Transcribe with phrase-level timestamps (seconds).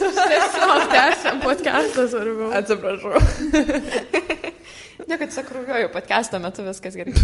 [0.00, 2.52] Tiesiog tęsiam podcastą svarbiau.
[2.56, 3.12] Atsiprašau.
[5.08, 7.14] Ne, kad sakrūvioju podcast'o metu viskas gerai.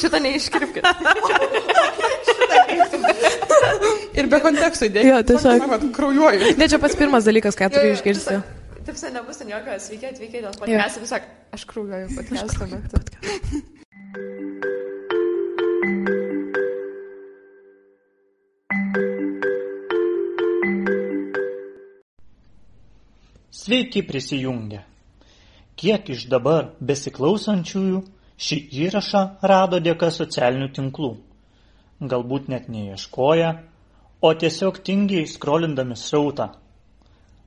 [0.00, 0.86] Šitą neiškirpkit.
[4.20, 5.10] Ir be konteksto įdėkit.
[5.10, 5.66] Jo, tiesiog.
[5.70, 6.54] Vat, kraujuoju.
[6.60, 8.38] Ne, čia pats pirmas dalykas, ką turiu išgirsti.
[8.80, 11.04] Taip, sen nebus ten jokio sveiki atvykę dėl podcast'o.
[11.04, 11.28] Tiesiog
[11.58, 13.78] aš krūvioju podcast'o metu.
[23.60, 24.78] Sveiki prisijungę.
[25.76, 27.98] Kiek iš dabar besiklausančiųjų
[28.40, 28.56] šį
[28.86, 29.20] įrašą
[29.50, 31.10] rado dėka socialinių tinklų?
[32.12, 33.50] Galbūt net neieškoja,
[34.24, 36.46] o tiesiog tingiai skrolindami srautą.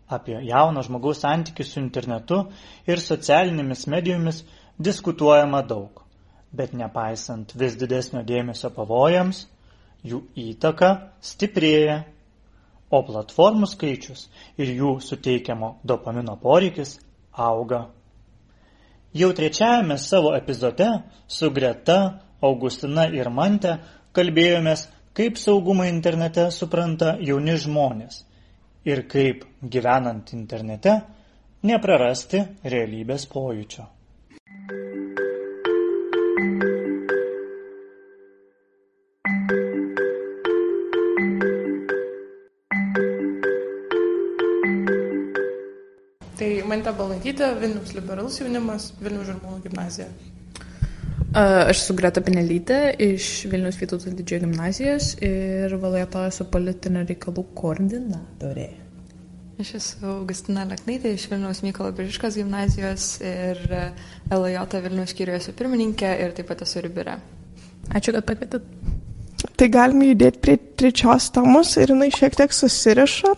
[0.05, 2.43] Apie jauno žmogaus santykių su internetu
[2.85, 4.43] ir socialinėmis medijomis
[4.77, 6.03] diskutuojama daug,
[6.53, 9.47] bet nepaisant vis didesnio dėmesio pavojams,
[10.05, 10.93] jų įtaka
[11.33, 12.03] stiprėja
[12.93, 14.27] o platformų skaičius
[14.61, 16.99] ir jų suteikiamo dopamino poreikis
[17.33, 17.87] auga.
[19.13, 20.89] Jau trečiajame savo epizode
[21.27, 21.97] su Greta,
[22.43, 23.77] Augustina ir Mante
[24.13, 28.23] kalbėjomės, kaip saugumą internete supranta jauni žmonės
[28.89, 30.97] ir kaip gyvenant internete
[31.63, 33.85] neprarasti realybės pojūčio.
[46.43, 50.09] Tai Mante Balantytė, Vilnius liberalus jaunimas, Vilnius žirmūnų gimnazija.
[51.39, 58.67] Aš esu Greta Pinelytė iš Vilnius Vytauto didžiojo gimnazijos ir valėto esu politinio reikalų koordinatorė.
[59.63, 63.63] Aš esu Augustina Leknaitė iš Vilniaus Mykolo Biržiškos gimnazijos ir
[64.27, 67.21] LJ Vilniaus skyriuje esu pirmininkė ir taip pat esu Ribire.
[67.95, 68.67] Ačiū, kad pakvietėt.
[69.55, 73.31] Tai galime judėti prie trečios temos ir jinai šiek tiek susiriša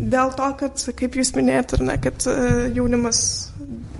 [0.00, 2.36] dėl to, kad, kaip jūs minėjote, ne, kad e,
[2.76, 3.20] jaunimas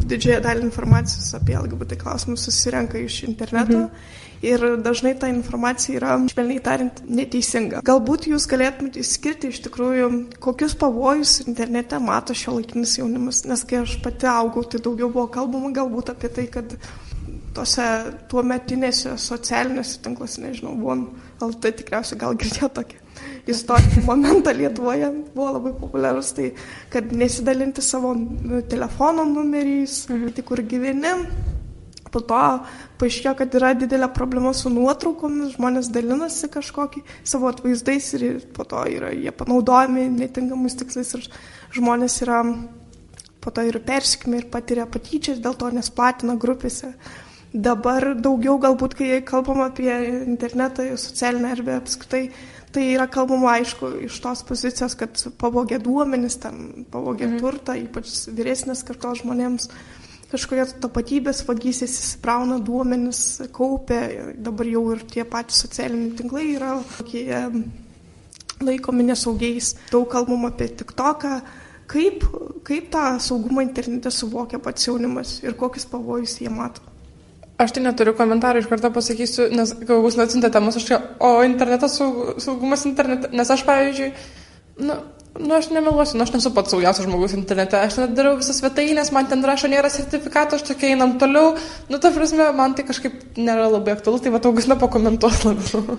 [0.06, 3.86] didžiąją dalį informacijos apie LGBT klausimus susirenka iš interneto.
[3.86, 4.14] Mhm.
[4.44, 7.80] Ir dažnai ta informacija yra, švelniai tariant, neteisinga.
[7.86, 10.10] Galbūt jūs galėtumėte įskirti iš tikrųjų,
[10.44, 15.24] kokius pavojus internete mato šio laikinis jaunimas, nes kai aš pati augau, tai daugiau buvo
[15.32, 16.76] kalbama galbūt apie tai, kad
[17.56, 17.88] tose
[18.28, 21.08] tuo metinėse socialinėse tinkluose, nežinau, buvom,
[21.40, 23.00] tai tikriausiai gal girdėjo tokį
[23.50, 26.52] istorinį momentą Lietuvoje, buvo labai populiarus, tai
[26.92, 30.32] kad nesidalinti savo nu, telefono numeriais, mhm.
[30.36, 31.14] tai kur gyveni.
[32.06, 32.38] Po to
[33.00, 38.24] paaiškėjo, kad yra didelė problema su nuotraukomis, žmonės dalinasi kažkokį savo atvaizdais ir
[38.56, 41.26] po to yra jie panaudojami netinkamais tikslais ir
[41.76, 42.40] žmonės yra
[43.42, 46.94] po to ir persikimi ir patiria patyčias, dėl to nesplatina grupėse.
[47.52, 49.90] Dabar daugiau galbūt, kai kalbam apie
[50.26, 52.24] internetą, socialinę erdvę apskritai,
[52.76, 57.38] tai yra kalbama aišku iš tos pozicijos, kad pavogė duomenis, tam pavogė mhm.
[57.40, 59.70] turtą, ypač vyresnės kartos žmonėms
[60.26, 63.20] kažkokia tapatybės vagystės įsiprauna duomenis,
[63.54, 64.00] kaupia,
[64.36, 67.28] dabar jau ir tie patys socialiniai tinklai yra tokie
[68.66, 69.76] laikomi nesaugiais.
[69.92, 71.38] Daug kalbam apie TikToką.
[71.86, 72.26] Kaip,
[72.66, 76.95] kaip tą saugumą internete suvokia pats jaunimas ir kokius pavojus jie mato?
[77.56, 81.94] Aš tai neturiu komentarų, iš karto pasakysiu, nes galbūt atsintė temas, aš čia, o internetas,
[82.44, 84.10] saugumas internete, nes aš, pavyzdžiui,
[84.84, 84.98] nu,
[85.40, 89.12] nu, aš nemeluosiu, nu, aš nesu pats saugiausias žmogus internete, aš net darau visas svetainės,
[89.16, 91.54] man ten rašo, nėra sertifikato, aš tokia einam toliau,
[91.88, 95.96] nu, ta prasme, man tai kažkaip nėra labai aktualu, tai va, augus nepakomentuos labiau.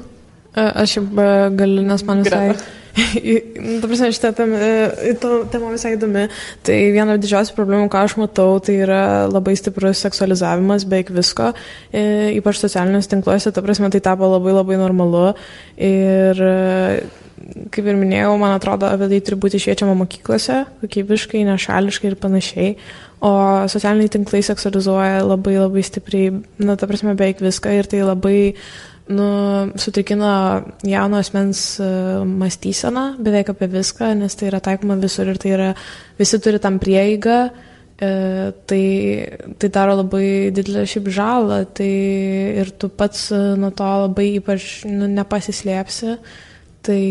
[0.55, 2.51] Aš jau galiu, nes man visai...
[2.97, 6.23] Ta prasme, šitą temą visai įdomi.
[6.65, 11.51] Tai viena didžiausių problemų, ką aš matau, tai yra labai stiprus seksualizavimas beveik visko,
[11.93, 15.27] ypač socialiniuose tinkluose, ta prasme, tai tapo labai labai normalu.
[15.77, 16.41] Ir
[17.73, 22.73] kaip ir minėjau, man atrodo, apie tai turi būti šviečiama mokyklose, kokybiškai, nešališkai ir panašiai.
[23.25, 23.31] O
[23.69, 28.37] socialiniai tinklai seksualizuoja labai labai stipriai, na, ta prasme, beveik viską ir tai labai
[29.09, 29.27] nu,
[29.75, 31.87] sutrikina jauno asmens e,
[32.25, 35.69] mąstyseną beveik apie viską, nes tai yra taikoma visur ir tai yra,
[36.19, 37.37] visi turi tam prieigą,
[37.99, 38.09] e,
[38.67, 38.83] tai,
[39.59, 41.91] tai daro labai didelę šiaip žalą, tai
[42.63, 46.17] ir tu pats e, nuo to labai ypač nu, nepasislėpsi.
[46.87, 47.01] Tai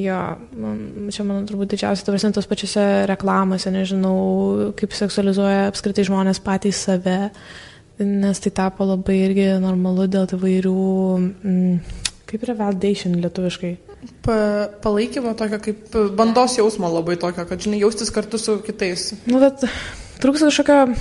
[0.00, 0.18] jo,
[0.56, 0.76] man,
[1.12, 7.18] čia mano turbūt didžiausia, tavasi tos pačiose reklamose, nežinau, kaip seksualizuoja apskritai žmonės patys save.
[7.26, 7.64] Uh,
[8.02, 10.76] nes tai tapo labai irgi normalu dėl įvairių,
[11.42, 13.74] mm, kaip yra validation lietuviškai.
[14.22, 14.38] Pa,
[14.84, 19.12] palaikymo tokio, kaip bandos jausmo labai tokio, kad, žinai, jaustis kartu su kitais.
[19.26, 19.64] Nu, bet
[20.22, 20.96] trūksta kažkokio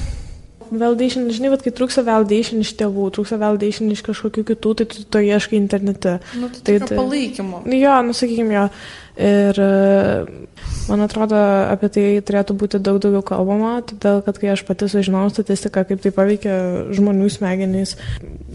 [0.72, 5.04] validation, žinai, bet kai trūksta validation iš tėvų, trūksta validation iš kažkokių kitų, tai tu
[5.04, 6.20] to ieškai internete.
[6.40, 7.66] Nu, tai, tai, tai palaikymo.
[7.76, 8.68] Jo, nu, sakykime, jo.
[9.16, 10.26] Ir e,
[10.90, 11.40] man atrodo,
[11.72, 16.04] apie tai turėtų būti daug daugiau kalbama, todėl kad kai aš pati sužinojau statistiką, kaip
[16.04, 16.58] tai paveikia
[16.96, 17.96] žmonių smegenys,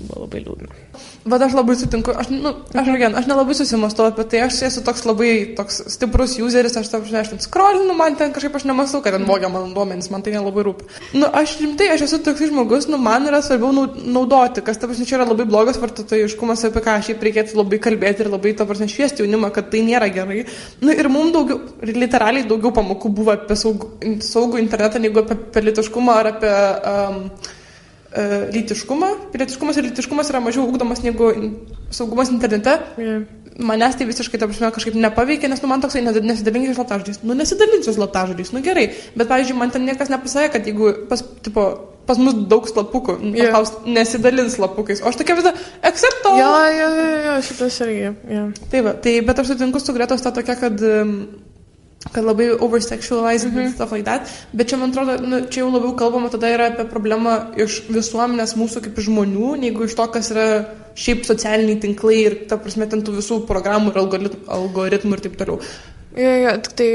[0.04, 0.76] buvo labai liūdna.
[1.24, 4.80] Bet aš labai sutinku, aš, nu, aš, again, aš nelabai susimastau apie tai, aš esu
[4.84, 9.16] toks labai toks stiprus useris, aš, aš ten scrollinu, man ten kažkaip aš nemastau, kad
[9.16, 10.88] ten vogia mano duomenys, man tai nelabai rūpi.
[11.20, 15.04] Nu, aš rimtai, aš esu toks žmogus, nu, man yra svarbiau naudoti, kas, ta prasme,
[15.08, 18.88] čia yra labai blogas vartotojiškumas, apie ką šiaip reikėtų labai kalbėti ir labai, ta prasme,
[18.88, 20.46] šviesti jaunimą, kad tai nėra gerai.
[20.81, 26.20] Nu, ir mums daugiau, literaliai daugiau pamokų buvo apie saugų, saugų internetą, negu apie politiškumą
[26.20, 26.55] ar apie...
[26.93, 27.25] Um,
[28.11, 29.08] E, lytiškumą.
[29.31, 31.29] Pilietiškumas ir lytiškumas yra mažiau ugdomas negu
[31.94, 32.73] saugumas internete.
[32.99, 33.23] Yeah.
[33.61, 37.20] Manęs tai visiškai, ta prasme, kažkaip nepaveikė, nes, nu, man toksai nesidalinkite slaptažodžiais.
[37.23, 38.88] Nu, nesidalinsiu slaptažodžiais, nu gerai.
[39.14, 41.67] Bet, pavyzdžiui, man ten niekas nepasakė, kad jeigu pas, tipo,
[42.10, 43.52] pas mus daug slapukų, yeah.
[43.52, 45.02] paklaus, nesidalins slapukais.
[45.04, 45.54] O aš tokia visą,
[45.86, 46.34] except to.
[46.40, 48.02] Jo, jo, jo, jo, šitas irgi.
[48.26, 48.50] Yeah.
[48.72, 51.14] Tai va, tai, bet aš sutinku su Gretos tą tokia, kad um,
[52.12, 53.74] kad labai oversexualized mm -hmm.
[53.74, 56.84] stuff like that, bet čia man atrodo, nu, čia jau labiau kalbama tada yra apie
[56.84, 60.64] problemą iš visuomenės mūsų kaip žmonių, negu iš to, kas yra
[60.94, 63.98] šiaip socialiniai tinklai ir, ta prasme, ten tų visų programų ir
[64.48, 65.60] algoritmų ir taip toliau.
[66.10, 66.86] Jo, jo, tik tai,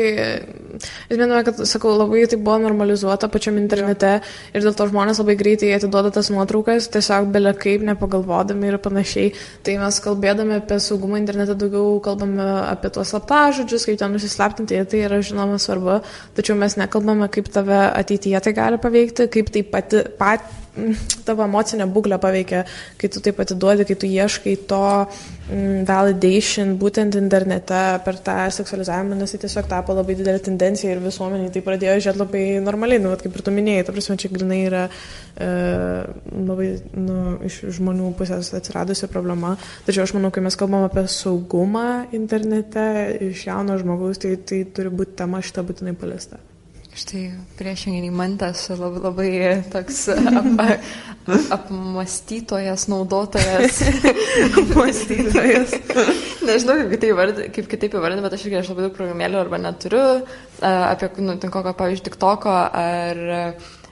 [1.07, 4.33] žinoma, kad, sakau, labai tai buvo normalizuota pačiam internete jo.
[4.51, 9.31] ir dėl to žmonės labai greitai atiduoda tas nuotraukas, tiesiog belia kaip, nepagalvodami ir panašiai.
[9.63, 15.05] Tai mes kalbėdami apie saugumą internete daugiau kalbame apie tuos slaptažodžius, kaip ten nusislaptinti, tai
[15.07, 16.01] yra žinoma svarbu,
[16.35, 20.43] tačiau mes nekalbame, kaip tave ateityje tai gali paveikti, kaip tai pati, pat,
[21.27, 22.65] tavo emocinę būklę paveikia,
[23.01, 24.83] kai tu taip atiduodi, kai tu ieškai to
[25.45, 31.03] Mm, validation būtent internete per tą seksualizavimą, nes tai tiesiog tapo labai didelė tendencija ir
[31.03, 34.57] visuomeniai tai pradėjo žiūrėti labai normaliai, nu, kaip ir tu minėjai, ta prasme, čia grinai
[34.63, 35.51] yra e,
[36.47, 39.53] labai nu, iš žmonių pusės atsiradusi problema,
[39.85, 41.85] tačiau aš manau, kai mes kalbam apie saugumą
[42.17, 42.89] internete
[43.29, 46.41] iš jauno žmogaus, tai tai turi būti tema šitą būtinai paliesta.
[46.95, 47.25] Štai
[47.59, 49.31] priešingai mantas labai, labai
[49.67, 50.45] toks ap,
[51.57, 53.81] apmastytojas, naudotojas.
[54.61, 55.75] apmastytojas.
[56.47, 59.59] Nežinau, kaip kitaip, vard, kaip kitaip įvardinti, bet aš irgi aš labai daug programėlių arba
[59.65, 60.05] neturiu,
[60.63, 63.21] apie, nu, ten kokio, pavyzdžiui, TikToko ar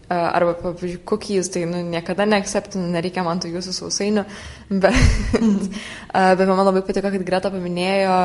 [0.07, 4.23] arba, pavyzdžiui, cookies, tai nu, niekada neacceptinu, nereikia man tų jūsų sausainių,
[4.83, 5.79] bet,
[6.13, 8.19] bet man labai patiko, kad Greta paminėjo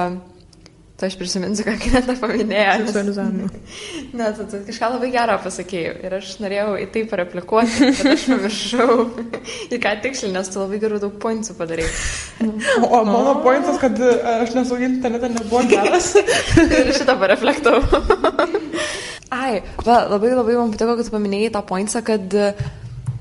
[0.98, 2.72] Tai aš prisiminsiu, ką Kineta paminėjo.
[2.88, 3.48] Seksualizavimą.
[4.18, 8.24] Ne, tu, tu kažką labai gerą pasakėjai ir aš norėjau į tai pareplikuoti, bet aš
[8.32, 8.96] pamiršau
[9.76, 11.86] į ką tiksliai, nes tu labai gerų daug pointų padarai.
[12.42, 13.38] O, o mano oh.
[13.46, 14.10] pointas, kad e,
[14.42, 16.10] aš nesaugiai internetą nebuvo geras.
[16.80, 18.02] ir šitą pareflektavau.
[19.38, 22.38] Ai, va, labai labai man patiko, kad tu paminėjai tą pointą, kad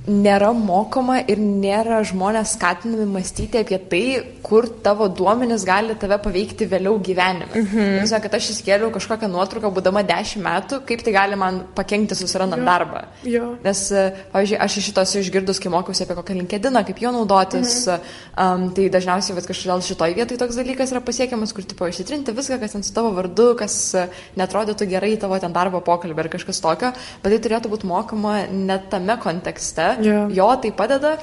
[0.08, 4.04] nėra mokoma ir nėra žmonės skatinami mąstyti apie tai,
[4.44, 7.50] kur tavo duomenys gali tave paveikti vėliau gyvenime.
[7.52, 8.06] Mhm.
[8.08, 12.64] Žinau, kad aš įskėliau kažkokią nuotrauką, būdama 10 metų, kaip tai gali man pakengti susirandant
[12.64, 12.68] jo.
[12.70, 13.04] darbą.
[13.28, 13.50] Jo.
[13.64, 17.76] Nes, e, pavyzdžiui, aš iš šitos išgirdus, kai mokiausi apie kokią linkediną, kaip jo naudotis,
[17.92, 18.08] mhm.
[18.40, 22.62] um, tai dažniausiai vat, kažkodėl šitoj vietoj toks dalykas yra pasiekiamas, kur tipo išsitrinti viską,
[22.64, 24.08] kas ten su tavo vardu, kas e,
[24.40, 26.94] netrodytų gerai tavo ten darbo pokalbį ar kažkas tokio,
[27.24, 30.32] bet tai turėtų būti mokama net tame kontekste, Yeah.
[30.34, 31.18] Jo tai padeda,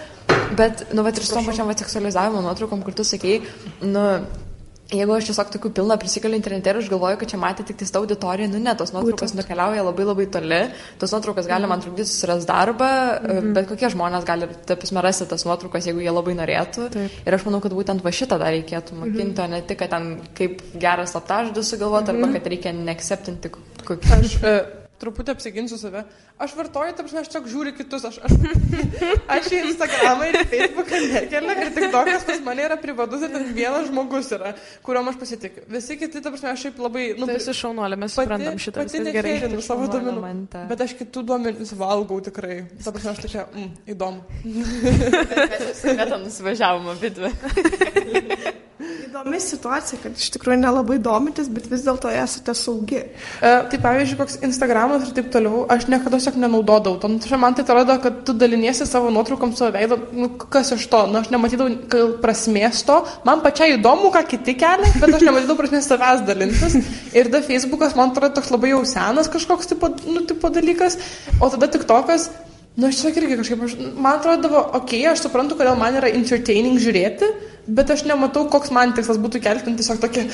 [0.57, 3.43] bet, nu, bet ir su tom pačiam seksualizavimo nuotraukom, kur tu sakei,
[3.83, 4.07] nu,
[4.93, 8.03] Jeigu aš tiesiog tokių pilną prisikaliu internete ir aš galvoju, kad čia matė tik tą
[8.03, 9.41] auditoriją, nu ne, tos nuotraukos Būtent.
[9.41, 10.61] nukeliauja labai labai toli,
[11.01, 13.55] tos nuotraukos gali man trukdyti susiras darbą, mm -hmm.
[13.57, 16.91] bet kokie žmonės gali, taip rasti tas nuotraukas, jeigu jie labai norėtų.
[16.91, 17.11] Taip.
[17.27, 19.45] Ir aš manau, kad būtent va šitą dar reikėtų mokinti, mm -hmm.
[19.45, 22.25] o ne tik, kad ten kaip geras slaptažodis sugalvoti, mm -hmm.
[22.25, 23.51] arba kad reikia neacceptinti
[23.85, 24.13] kokį.
[24.21, 26.05] Aš, uh, truputį apsiginsiu save.
[26.43, 28.07] Aš vartoju, tarp aš tiesiog žiūriu kitus.
[28.09, 28.35] Aš, aš,
[29.37, 33.47] aš į Instagramą ir Facebooką nekeliu ir tik tokias pas mane yra privatus ir ten
[33.57, 34.55] vienas žmogus yra,
[34.87, 35.67] kuriuom aš pasitikiu.
[35.75, 37.07] Visi kiti, tarp aš šiaip labai...
[37.19, 38.85] Nu, tai esi šaunuolė, mes suprantam šitą.
[38.85, 40.35] Pati neferinu savo duomenų.
[40.73, 42.63] Bet aš kitų duomenų valgau tikrai.
[42.85, 44.25] Tarp aš tokia, mm, įdomu.
[44.45, 47.33] Mes jau nusivažiavome viduje.
[49.15, 52.99] Įdomi situacija, kad iš tikrųjų nelabai domitės, bet vis dėlto esate saugi.
[52.99, 57.13] E, tai pavyzdžiui, koks Instagramas ir taip toliau, aš niekada tiesiog nenaudodavau.
[57.13, 61.05] Nu, man tai atrodo, kad tu daliniesi savo nuotraukom savo veidą, nu, kas iš to,
[61.13, 62.97] nu, aš nematydavau prasmės to,
[63.29, 66.75] man pačiai įdomu, ką kiti kelia, bet aš nematydavau prasmės savęs dalintis.
[67.15, 70.99] Ir da Facebookas, man atrodo, toks labai jau senas kažkoks tipo, nu, tipo dalykas,
[71.39, 72.33] o tada tik tokas.
[72.75, 76.11] Nu, aš tiesiog irgi kažkaip, aš, man atrodo, okei, okay, aš suprantu, kodėl man yra
[76.11, 77.29] entertaining žiūrėti,
[77.67, 80.29] bet aš nematau, koks man tikslas būtų kelti tiesiog tokį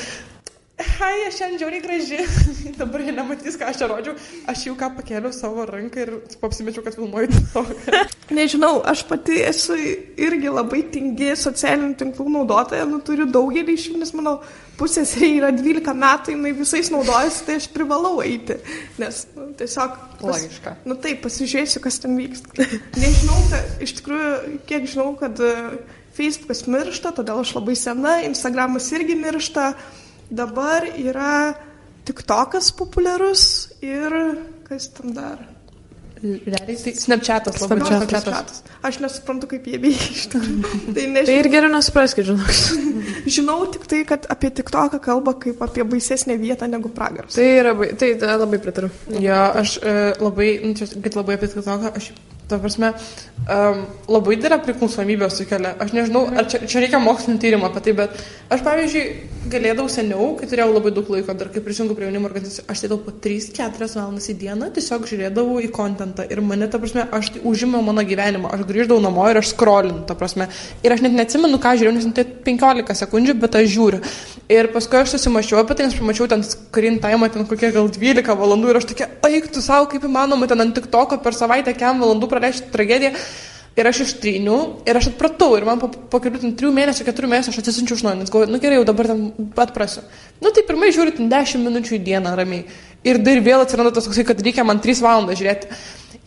[0.81, 2.19] Hai, aš šiandien žiauriai graži.
[2.81, 4.15] Dabar jie nematys, ką aš čia rodžiau.
[4.49, 6.13] Aš jau ką pakėliau savo ranką ir
[6.47, 7.65] apsimečiau, kad filmuoju to.
[8.39, 14.01] Nežinau, aš pati esu irgi labai tingi socialinių tinklų naudotoja, nu turiu daugelį iš jų,
[14.01, 14.39] nes mano
[14.81, 18.57] pusės yra 12 metų, jinai visais naudojasi, tai aš privalau eiti.
[19.03, 20.01] Nes nu, tiesiog...
[20.21, 20.79] Pas, Logiška.
[20.89, 22.71] Nu taip, pasižiūrėsiu, kas ten vyksta.
[22.97, 25.55] Nežinau, kad, iš tikrųjų, kiek žinau, kad e,
[26.17, 29.73] Facebookas miršta, todėl aš labai sena, Instagramas irgi miršta.
[30.31, 31.55] Dabar yra
[32.07, 33.45] TikTokas populiarus
[33.83, 34.15] ir
[34.67, 35.41] kas ten dar?
[36.21, 38.11] Realiai tai Snapchatas labai Snapchatas.
[38.11, 38.59] Snapchatas.
[38.85, 40.73] Aš nesuprantu, kaip jie veikia iš tikrųjų.
[40.85, 41.37] Tai Tai nežinau.
[41.41, 42.51] ir geriau nesupraskit, žinok.
[43.37, 47.39] Žinau tik tai, kad apie TikToką kalba kaip apie baisesnę vietą negu pragaras.
[47.39, 48.91] Tai yra, tai, tai labai pritariu.
[49.17, 52.11] Jo, aš e, labai, nu, čia, kad labai apie TikToką, aš,
[52.51, 52.93] ta prasme,
[53.47, 55.75] um, labai didelę priklausomybę sukelia.
[55.81, 58.17] Aš nežinau, ar čia, čia reikia mokslinio tyrimo apie tai, bet
[58.51, 59.05] aš, pavyzdžiui,
[59.51, 63.01] galėdavau seniau, kai turėjau labai daug laiko, dar kai prisijungiau prie jaunimo organizacijos, aš sėdėjau
[63.07, 67.45] po 3-4 valandas į dieną, tiesiog žiūrėdavau į kontentą ir mane, ta prasme, aš tai
[67.49, 70.51] užėmiau mano gyvenimą, aš grįždavau namo ir aš skrolinu, ta prasme.
[70.85, 74.03] Ir aš net neatsimenu, ką žiūrėjau, nes tai 15 sekundžių, bet aš žiūriu.
[74.51, 78.37] Ir paskui aš susimačiau apie tai, nes pamačiau ten screen time, ten kokie gal 12
[78.41, 81.75] valandų ir aš tokia, eik tu savo, kaip įmanoma, ten ant tik toko per savaitę,
[81.79, 83.15] kiam valandų praleisti tragediją.
[83.79, 84.57] Ir aš ištryniu
[84.89, 87.97] ir aš atpratau ir man po, po kelių, ten, trijų mėnesių, keturių mėnesių aš atsisinčiau
[87.97, 89.21] iš naujo, nes galvoju, nu gerai, jau dabar ten
[89.63, 90.03] atprasiu.
[90.43, 92.65] Nu tai pirmai žiūriu, ten 10 minučių į dieną ramiai.
[93.07, 95.71] Ir dar vėl atsiranda tas toksai, kad reikia man 3 valandas žiūrėti.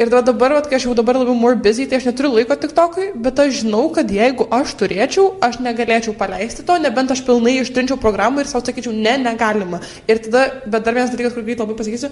[0.02, 2.72] Ir dabar, vat, kai aš jau dabar labiau more busy, tai aš neturiu laiko tik
[2.74, 7.60] tokui, bet aš žinau, kad jeigu aš turėčiau, aš negalėčiau paleisti to, nebent aš pilnai
[7.62, 9.84] ištrinčiau programą ir savo sakyčiau, ne, negalima.
[10.10, 12.10] Ir tada, bet dar vienas dalykas, kur greit labai pasakysiu,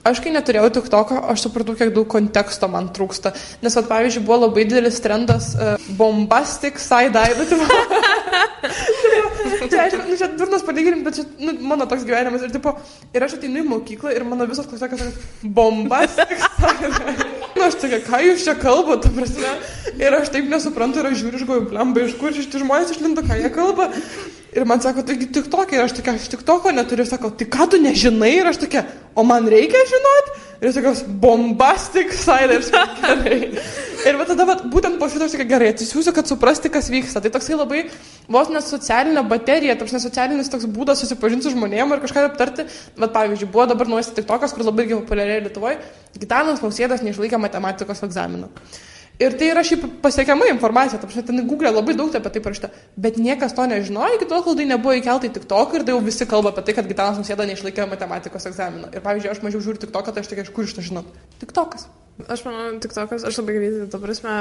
[0.00, 3.34] Aš kai neturėjau tik toko, aš supratau, kiek daug konteksto man trūksta.
[3.60, 7.36] Nes, vat, pavyzdžiui, buvo labai didelis trendas uh, bombastic side-eye.
[9.66, 12.44] čia, aišku, nu, čia durnas palyginimas, bet čia nu, mano toks gyvenimas.
[12.46, 12.74] Ir, tipo,
[13.14, 15.28] ir aš ateinu į mokyklą ir mano visos klasiokas sako,
[15.58, 17.28] bombastic side-eye.
[17.60, 19.50] Nu, aš tokia, ką jūs čia kalbate, ta prasme.
[20.00, 23.24] Ir aš taip nesuprantu ir aš žiūriu, iš galvoju, blemba, iš kur šitie žmonės išlindo,
[23.26, 23.90] ką jie kalba.
[24.50, 27.46] Ir man sako, taigi tik tokia, ir aš tokia, aš tik toko neturiu, sako, tai
[27.46, 28.82] ką tu nežinai, ir aš tokia,
[29.14, 30.32] o man reikia žinot?
[30.58, 32.58] Ir jis tokios, bombastic side,
[34.08, 37.22] ir va tada, va, būtent po šito aš tokia, gerai, atsisiųsiu, kad suprasti, kas vyksta.
[37.22, 37.84] Tai toksai labai,
[38.26, 42.66] vos net socialinė baterija, toks nesocialinis toks būdas susipažinti su žmonėm ir kažką aptarti.
[42.98, 45.78] Bet pavyzdžiui, buvo dabar naujas tik tokas, kur labai populiariai Lietuvoje,
[46.18, 48.50] Gitanas Nausėdas neišlaikė matematikos egzamino.
[49.20, 52.70] Ir tai yra šiaip pasiekiama informacija, ta prasme, ten Google labai daug apie tai parašyta,
[52.96, 56.00] bet niekas to nežinojo, iki tol, kol tai nebuvo įkelta į TikTok ir tai jau
[56.06, 58.88] visi kalba apie tai, kad Gitanas Nausėda neišlaikė matematikos egzamino.
[58.96, 61.04] Ir pavyzdžiui, aš mažiau žiūriu TikToką, tai aš tokia, iš kur iš to žinau?
[61.42, 61.90] TikTokas.
[62.28, 64.32] Aš manau, tik tokas, aš labai greitai, ta prasme,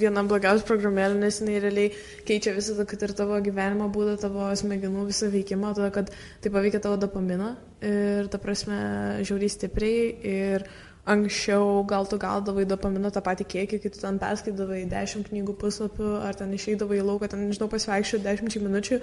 [0.00, 1.92] viena blogiausia programėlė, nes jinai realiai
[2.28, 6.12] keičia visą, kad ir tavo gyvenimo būdą, tavo smegenų visą veikimą, tada, kad
[6.42, 8.80] tai paveikia tavo dopaminą ir, ta prasme,
[9.24, 10.66] žiauriai stipriai ir
[11.02, 16.10] anksčiau gal tu gaudavai dopamino tą patį kiekį, kai tu ten perskaidavai 10 knygų puslapių
[16.28, 19.00] ar ten išeidavai į lauką, ten, nežinau, pasivaikščioti 10 minučių,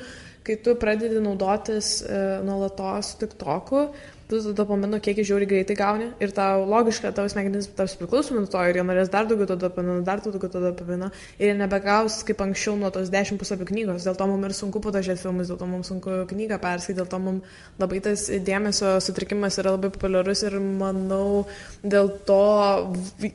[0.48, 3.90] kai tu pradedi naudotis e, nuolatos tik toku,
[4.30, 8.62] tu dopamino kiekį žiauri greitai gauni ir tau logiška, tavo smegenys taps priklausomi nuo to
[8.70, 11.10] ir jie norės dar daugiau to dopamino, dar daugiau to dopamino
[11.40, 14.82] ir jie nebegaus kaip anksčiau nuo tos 10 puslapių knygos, dėl to mums ir sunku
[14.86, 19.58] padažiūrėti filmus, dėl to mums sunku knygą perskaityti, dėl to mums labai tas dėmesio sutrikimas
[19.64, 21.46] yra labai populiarus ir manau,
[21.82, 22.42] dėl to,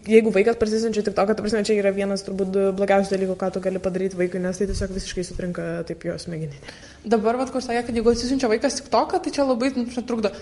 [0.06, 3.64] jeigu vaikas prasisinčia tik to, kad, prasme, čia yra vienas turbūt blogiausių dalykų, ką tu
[3.64, 6.76] gali padaryti vaikui, nes tai tiesiog visiškai sutrinka taip jo smegeninė.
[7.04, 10.32] Dabar, vad, kur sakė, kad jeigu atsisiunčia vaikas TikToką, tai čia labai nu, trukdo.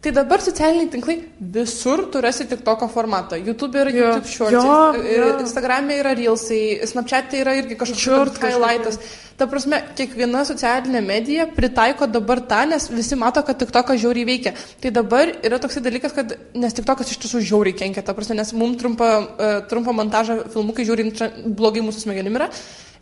[0.00, 1.14] Tai dabar socialiniai tinklai
[1.52, 3.36] visur turėsi tik toko formatą.
[3.36, 4.06] YouTube yra Jo.
[4.06, 5.26] YouTube shorts, Jo, jo.
[5.42, 8.96] Instagram'e yra Reelsai, Snapchat'e yra irgi kažkoks Short highlightas.
[9.36, 14.24] Ta prasme, kiekviena socialinė medija pritaiko dabar tą, nes visi mato, kad tik tokas žiauriai
[14.28, 14.54] veikia.
[14.80, 18.36] Tai dabar yra toksai dalykas, kad, nes tik tokas iš tiesų žiauriai kenkia, ta prasme,
[18.40, 22.48] nes mums trumpą, uh, trumpą montažą filmukai žiūri tra- blogai mūsų smegenim yra.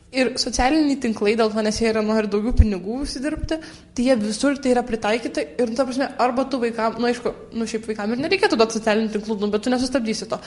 [0.09, 3.59] Ir socialiniai tinklai, dėl to, nes jie yra nori daugiau pinigų užsidirbti,
[3.93, 7.33] tai jie visur tai yra pritaikyti ir, ta prasme, arba tu vaikam, na, nu, aišku,
[7.53, 10.39] nu, šiaip vaikam ir nereikėtų duoti socialinių tinklų, nu, bet tu nesustabdysi to.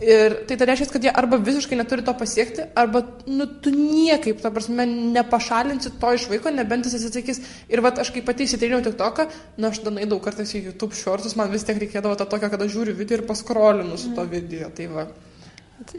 [0.00, 4.40] Ir tai tai reiškia, kad jie arba visiškai neturi to pasiekti, arba, nu, tu niekaip,
[4.40, 4.86] ta prasme,
[5.18, 7.42] nepašalinsi to iš vaiko, nebent jis atsisakys.
[7.68, 9.28] Ir, va, aš kaip pati įsitriniau tik toką,
[9.58, 12.64] na, aš danai daug kartais į YouTube shortus, man vis tiek reikėdavo to tokio, kad
[12.64, 14.72] aš žiūriu video ir paskrolinu su to video.
[14.72, 15.06] Tai va.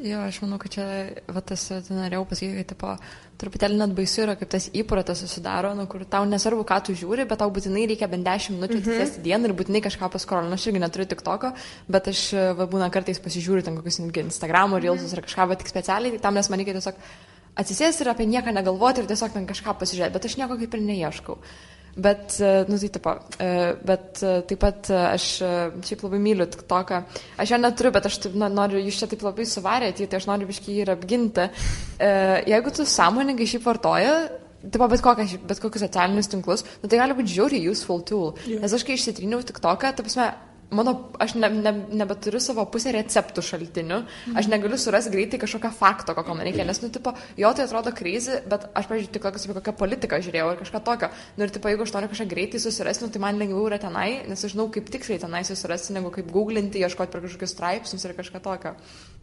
[0.03, 0.85] Jo, aš manau, kad čia,
[1.33, 2.93] va, tas, tai norėjau pasakyti, kad, tipo,
[3.41, 7.25] truputėlį net baisu yra, kaip tas įprotis susidaro, nu, kur tau nesvarbu, ką tu žiūri,
[7.29, 8.85] bet tau būtinai reikia bent 10 minučių mhm.
[8.85, 10.55] atsisėsti dieną ir būtinai kažką paskrolinu.
[10.55, 11.51] Aš irgi neturiu tik toko,
[11.91, 12.23] bet aš,
[12.59, 15.19] va, būna kartais pasižiūriu ten kokius Instagram, Reelsus mhm.
[15.19, 16.99] ar kažką, bet tik specialiai, tai tam nes man reikia tiesiog
[17.59, 20.85] atsisėsti ir apie nieką negalvoti ir tiesiog ten kažką pasižiūrėti, bet aš nieko kaip ir
[20.87, 21.37] neieškau.
[21.95, 23.49] Bet, e, nu tai tipo, e,
[23.85, 25.25] bet e, taip pat aš
[25.85, 27.03] šiaip labai myliu tik toką.
[27.37, 30.25] Aš jo neturiu, bet aš taip, na, noriu, jūs čia taip labai suvarėte, tai aš
[30.29, 31.45] noriu biškai jį ir apginti.
[32.49, 34.15] Jeigu tu sąmoningai šiaip vartoja,
[34.63, 38.29] Taip, bet, kokią, bet kokius socialinius tinklus, nu, tai gali būti žiauriai useful tool.
[38.47, 38.61] Yeah.
[38.63, 40.29] Nes aš kai išsitryniau tik toką, ta prasme,
[40.75, 43.99] mano, aš ne, ne, nebeturiu savo pusę receptų šaltinių,
[44.39, 47.93] aš negaliu surasti greitai kažkokio fakto, kokio man reikia, nes, nu, tipo, jo tai atrodo
[47.95, 51.09] krizė, bet aš, pažiūrėjau, tik apie kokią politiką žiūrėjau ar kažką tokio.
[51.37, 54.09] Nu, ir, tipo, jeigu aš noriu kažką greitai susirasti, nu, tai man lengviau yra tenai,
[54.29, 58.15] nes aš žinau, kaip tiksliai tenai susirasti, negu kaip googlinti, ieškoti per kažkokius straipsnius ir
[58.17, 58.75] kažką tokio.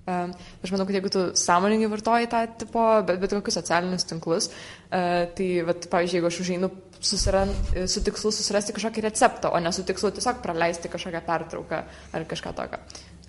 [0.09, 0.33] Um,
[0.65, 5.29] aš manau, kad jeigu tu sąmoningai vartoji tą tipo, bet, bet kokius socialinius tinklus, uh,
[5.37, 7.53] tai, vat, pavyzdžiui, jeigu aš užeinu susiran,
[7.89, 12.55] su tikslu susirasti kažkokį receptą, o ne su tikslu tiesiog praleisti kažkokią pertrauką ar kažką
[12.57, 12.81] tokio.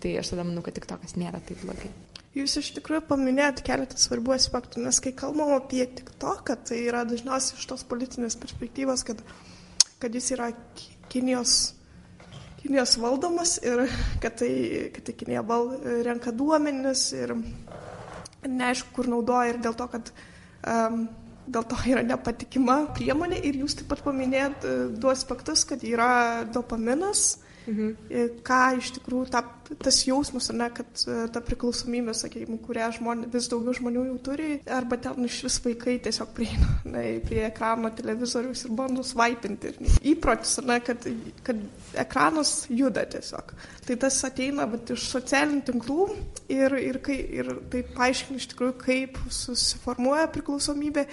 [0.01, 1.91] Tai aš tada manau, kad tik tokas nėra taip blogai.
[2.31, 7.03] Jūs iš tikrųjų paminėjote keletą svarbių aspektų, nes kai kalbam apie tik toką, tai yra
[7.07, 9.19] dažniausiai iš tos politinės perspektyvos, kad,
[9.99, 10.47] kad jis yra
[11.11, 11.73] Kinijos,
[12.61, 13.83] Kinijos valdomas ir
[14.23, 14.51] kad tai,
[14.95, 15.73] kad tai Kinija val,
[16.07, 17.35] renka duomenis ir
[18.47, 20.13] neaišku, kur naudoja ir dėl to, kad
[20.63, 21.03] um,
[21.47, 26.43] dėl to yra nepatikima priemonė ir jūs taip pat paminėjot e, du aspektus, kad yra
[26.53, 27.91] dopaminas, Mhm.
[28.45, 29.43] Ką iš tikrųjų ta,
[29.83, 34.47] tas jausmas, ne, kad e, ta priklausomybė, sakykime, kurią žmonė, vis daugiau žmonių jau turi,
[34.65, 39.75] arba ten iš vis vaikai tiesiog prieina ne, prie ekrano televizorius ir bando svaipinti.
[40.13, 41.05] Įprotis, ne, kad,
[41.45, 41.61] kad
[42.01, 43.53] ekranas juda tiesiog.
[43.85, 46.07] Tai tas ateina bet, iš socialinių tinklų
[46.53, 51.05] ir, ir, kai, ir tai paaiškina iš tikrųjų, kaip susiformuoja priklausomybė.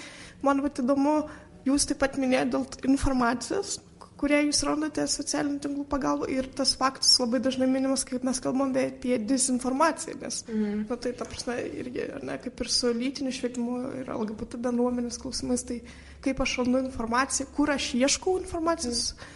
[0.45, 1.19] Man bet įdomu,
[1.67, 3.77] jūs taip pat minėjote dėl informacijos
[4.19, 8.75] kurią jūs randate socialinių tinklų pagalba ir tas faktas labai dažnai minimas, kaip mes kalbam
[8.75, 10.85] apie dezinformaciją, nes, mm.
[10.89, 15.65] na tai ta prasme, irgi, ne, kaip ir su lytiniu švietimu ir LGBT bendruomenės klausimais,
[15.67, 15.81] tai
[16.25, 19.11] kaip aš randu informaciją, kur aš ieškau informacijos.
[19.15, 19.35] Mm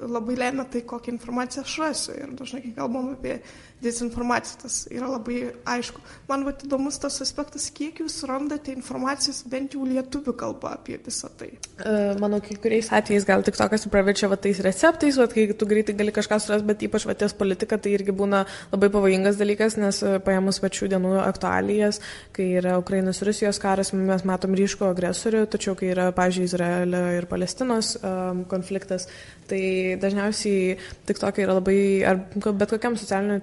[0.00, 2.14] labai lemia tai, kokią informaciją aš rasiu.
[2.16, 3.38] Ir dažnai, kai kalbam apie
[3.82, 6.02] dezinformaciją, tas yra labai aišku.
[6.28, 11.30] Man va įdomus tas aspektas, kiek jūs randate informacijos bent jau lietuvių kalba apie visą
[11.38, 11.50] tai.
[11.78, 15.68] Uh, manau, kai kuriais atvejais gal tik tokas praverčia va tais receptais, va, kai tu
[15.70, 19.78] greitai gali kažką surasti, bet ypač va ties politika tai irgi būna labai pavojingas dalykas,
[19.80, 22.02] nes uh, paėmus pačių dienų aktualijas,
[22.36, 27.02] kai yra Ukrainos ir Rusijos karas, mes matom ryško agresorių, tačiau kai yra, pažiūrėjau, Izraelio
[27.18, 29.08] ir Palestinos um, konfliktas,
[29.48, 29.60] Tai
[30.02, 30.76] dažniausiai
[31.08, 33.38] tik tokia yra labai, ar bet kokiam socialiniu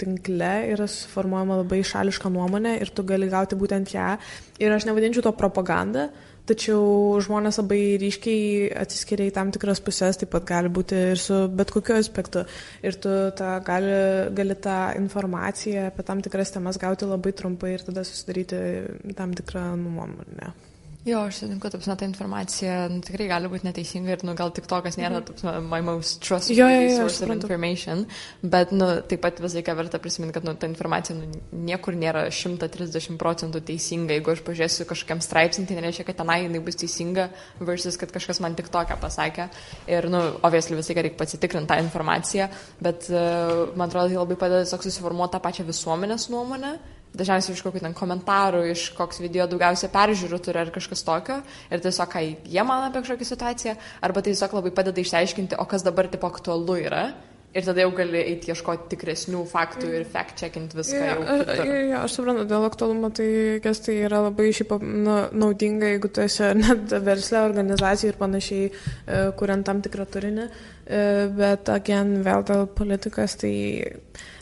[0.00, 4.14] tinkle yra suformuojama labai šališka nuomonė ir tu gali gauti būtent ją.
[4.60, 6.08] Ir aš nevadinčiau to propagandą,
[6.48, 11.42] tačiau žmonės labai ryškiai atsiskiria į tam tikras pusės, taip pat gali būti ir su
[11.52, 12.46] bet kokiu aspektu.
[12.86, 13.94] Ir tu tą gali,
[14.36, 19.70] gali tą informaciją apie tam tikras temas gauti labai trumpai ir tada susidaryti tam tikrą
[19.80, 20.52] nuomonę.
[21.04, 24.66] Jo, aš sutinku, kad ta informacija nu, tikrai gali būti neteisinga ir nu, gal tik
[24.68, 25.68] to, kas nėra mm -hmm.
[25.70, 28.04] my most trustworthy jo, jo, jo, source of information,
[28.42, 32.26] bet nu, taip pat visai ką verta prisiminti, kad nu, ta informacija nu, niekur nėra
[32.30, 34.12] 130 procentų teisinga.
[34.12, 37.28] Jeigu aš pažiūrėsiu kažkokiam straipsnį, tai nereiškia, kad tenai jinai bus teisinga
[37.60, 39.48] versus, kad kažkas man tik tokią pasakė.
[39.86, 42.48] Ir, nu, obviously visai reikia pasitikrinti tą informaciją,
[42.80, 46.78] bet uh, man atrodo, tai labai padeda tiesiog susiformuoti tą pačią visuomenės nuomonę
[47.16, 51.82] dažniausiai iš kokių ten komentarų, iš koks video daugiausia peržiūrų turi ar kažkas tokio ir
[51.82, 53.74] tiesiog, ką jie man apie kažkokią situaciją,
[54.06, 57.10] arba tai tiesiog labai padeda išsiaiškinti, o kas dabar tipo aktualu yra.
[57.50, 61.00] Ir tada jau gali eiti ieškoti tikresnių faktų ir fact-checkint viską.
[61.02, 63.26] Ja, jau ja, ja, aš suprantu, dėl aktualumo tai
[63.64, 68.68] kas tai yra labai šiaip nu, naudinga, jeigu tu esi net verslė, organizacija ir panašiai,
[68.70, 70.46] e, kuriant tam tikrą turinį.
[70.46, 73.52] E, bet, again, vėl dėl politikas, tai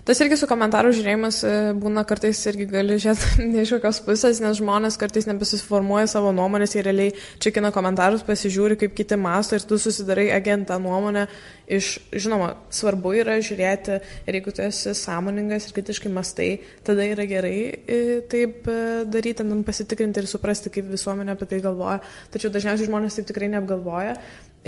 [0.08, 4.38] Tas irgi su komentarų žiūrėjimas e, būna kartais irgi gali žiūrėti ne iš kokios pusės,
[4.40, 7.11] nes žmonės kartais nebesusiformuoja savo nuomonės, jie realiai
[7.44, 11.26] čekina komentarus, pasižiūri, kaip kiti masto ir tu susidarai agentą nuomonę.
[11.68, 11.90] Iš,
[12.24, 16.50] žinoma, svarbu yra žiūrėti ir jeigu tu esi sąmoningas ir kritiškai mastai,
[16.88, 18.80] tada yra gerai e, taip e,
[19.12, 22.00] daryti, pasitikrinti ir suprasti, kaip visuomenė apie tai galvoja.
[22.32, 24.16] Tačiau dažniausiai žmonės taip tikrai neapgalvoja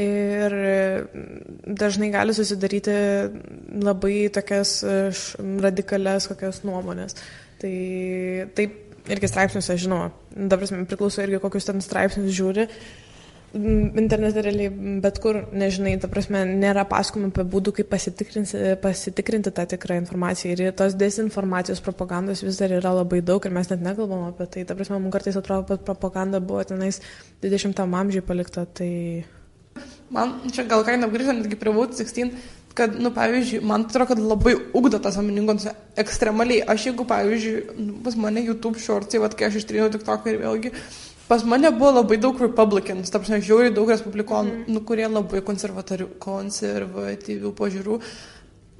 [0.00, 0.54] ir
[1.80, 2.94] dažnai gali susidaryti
[3.84, 4.80] labai tokias
[5.64, 7.18] radikalias kokias nuomonės.
[7.60, 7.74] Tai
[8.56, 8.78] taip
[9.10, 12.66] irgi straipsniuose, žinoma, dabar priklauso irgi kokius ten straipsnius žiūri.
[13.50, 14.70] Internete realiai
[15.02, 20.54] bet kur, nežinai, ta prasme, nėra pasakojama apie būdų, kaip pasitikrinti, pasitikrinti tą tikrą informaciją.
[20.54, 24.62] Ir tos dezinformacijos propagandos vis dar yra labai daug ir mes net nekalbam apie tai.
[24.68, 27.02] Ta prasme, mums kartais atrodo, kad propaganda buvo tenais
[27.42, 28.68] 20 amžiai palikta.
[28.70, 28.92] Tai
[30.10, 32.32] Man čia gal kaina grįžtant netgi prie Vote 16,
[32.74, 35.68] kad, nu, pavyzdžiui, man atrodo, kad labai ugdo tas sąmoningumas
[36.00, 36.64] ekstremaliai.
[36.70, 40.38] Aš jeigu, pavyzdžiui, nu, pas mane YouTube shortsai, vad kai aš ištrinau tik tokį ir
[40.42, 40.70] vėlgi,
[41.30, 44.74] pas mane buvo labai daug republicans, ta prasme, žiauriai daug respublikonų, mm.
[44.74, 47.94] nu, kurie labai konservatyvių požiūrių.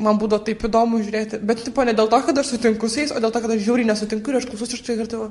[0.01, 3.11] Man būdavo taip įdomu žiūrėti, bet tipo ne dėl to, kad aš sutinku su jais,
[3.13, 5.27] o dėl to, kad aš žiauriai nesutinku ir aš klausuosi iš tai ir tai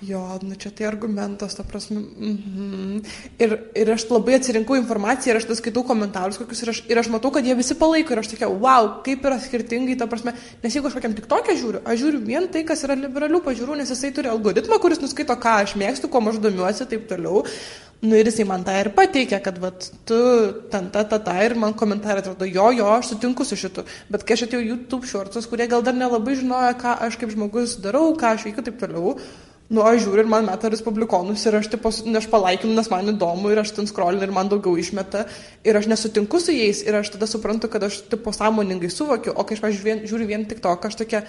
[0.00, 2.00] jo, nu čia tai argumentas, ta prasme.
[2.00, 3.04] -hmm.
[3.38, 6.98] ir, ir aš labai atsirinkau informaciją ir aš tas skaitau komentarus kokius ir aš, ir
[6.98, 10.32] aš matau, kad jie visi palaiko ir aš tokia, wow, kaip yra skirtingai, ta prasme,
[10.62, 13.76] nes jeigu aš kokiam tik tokia žiūriu, aš žiūriu vien tai, kas yra liberalių pažiūrų,
[13.76, 17.44] nes jisai turi algoritmą, kuris nuskaito, ką aš mėgstu, kuo aš domiuosi, taip toliau.
[18.00, 20.16] Nu ir jisai man tą ir pateikia, kad vat, tu
[20.72, 23.84] ten ta, ta, ta ir man komentarai atrodo, jo, jo, aš sutinku su šitu.
[24.08, 27.76] Bet kai aš atėjau YouTube shortus, kurie gal dar nelabai žinojo, ką aš kaip žmogus
[27.76, 29.18] darau, ką aš veikiu, taip toliau
[29.70, 33.52] nu, aš žiūriu ir man meta respublikonus ir aš, tipo, aš palaikinu, nes man įdomu
[33.52, 35.26] ir aš ten skrolinu ir man daugiau išmeta
[35.66, 39.46] ir aš nesutinku su jais ir aš tada suprantu, kad aš, tipo, sąmoningai suvokiu, o
[39.46, 41.22] kai aš, pavyzdžiui, žiūriu vien tik to, aš tokia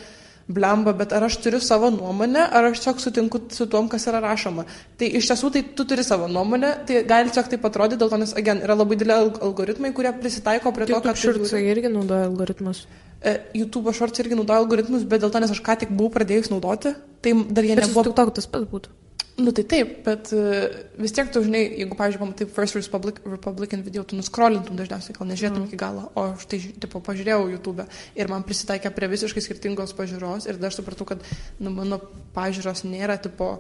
[0.51, 4.21] blemba, bet ar aš turiu savo nuomonę, ar aš tiesiog sutinku su tom, kas yra
[4.23, 4.65] rašoma.
[4.97, 8.19] Tai iš tiesų, tai tu turi savo nuomonę, tai gali tiesiog taip atrodyti, dėl to,
[8.23, 11.21] nes, again, yra labai dideli algoritmai, kurie prisitaiko prie to, kad...
[11.21, 12.88] Šurcai irgi naudoja algoritmus.
[13.21, 16.49] E, YouTube Shorts irgi naudoja algoritmus, bet dėl to, nes aš ką tik buvau pradėjus
[16.49, 18.07] naudoti, tai dar jie bet nebuvo...
[18.07, 18.97] Tik toks tas pats būtų.
[19.41, 20.65] Nu tai taip, bet uh,
[20.99, 25.29] vis tiek tu žinai, jeigu, pavyzdžiui, pamatai First Republic, Republican video, tu nuskrolintum dažniausiai, gal
[25.29, 25.69] nežiūrėtum mm.
[25.69, 27.86] iki galo, o aš tai, tipo, pažiūrėjau YouTube
[28.19, 31.23] ir man prisitaikė prie visiškai skirtingos pažiūros ir dar supratau, kad
[31.63, 32.01] nu, mano
[32.36, 33.53] pažiūros nėra, tipo,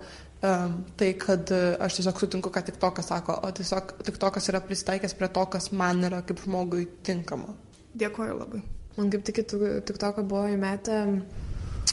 [0.43, 4.51] um, tai, kad uh, aš tiesiog sutinku, ką tik tokas sako, o tiesiog tik tokas
[4.51, 7.55] yra prisitaikęs prie to, kas man yra kaip žmogui tinkama.
[7.97, 8.63] Dėkuoju labai.
[8.97, 11.05] Man kaip tik tik toką buvo įmetę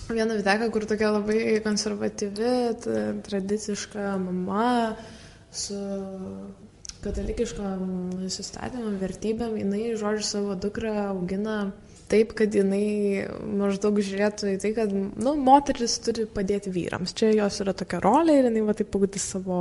[0.09, 2.55] vieną videką, kur tokia labai konservatyvi,
[3.27, 4.97] tradiciška mama
[5.53, 5.79] su
[7.05, 7.85] katalikiškom
[8.19, 11.71] nusistatymam, vertybėm, jinai, žodžiu, savo dukrą augina
[12.11, 13.29] taip, kad jinai
[13.61, 17.15] maždaug žiūrėtų į tai, kad, nu, moteris turi padėti vyrams.
[17.17, 19.61] Čia jos yra tokia rolė ir jinai va taip pagūti savo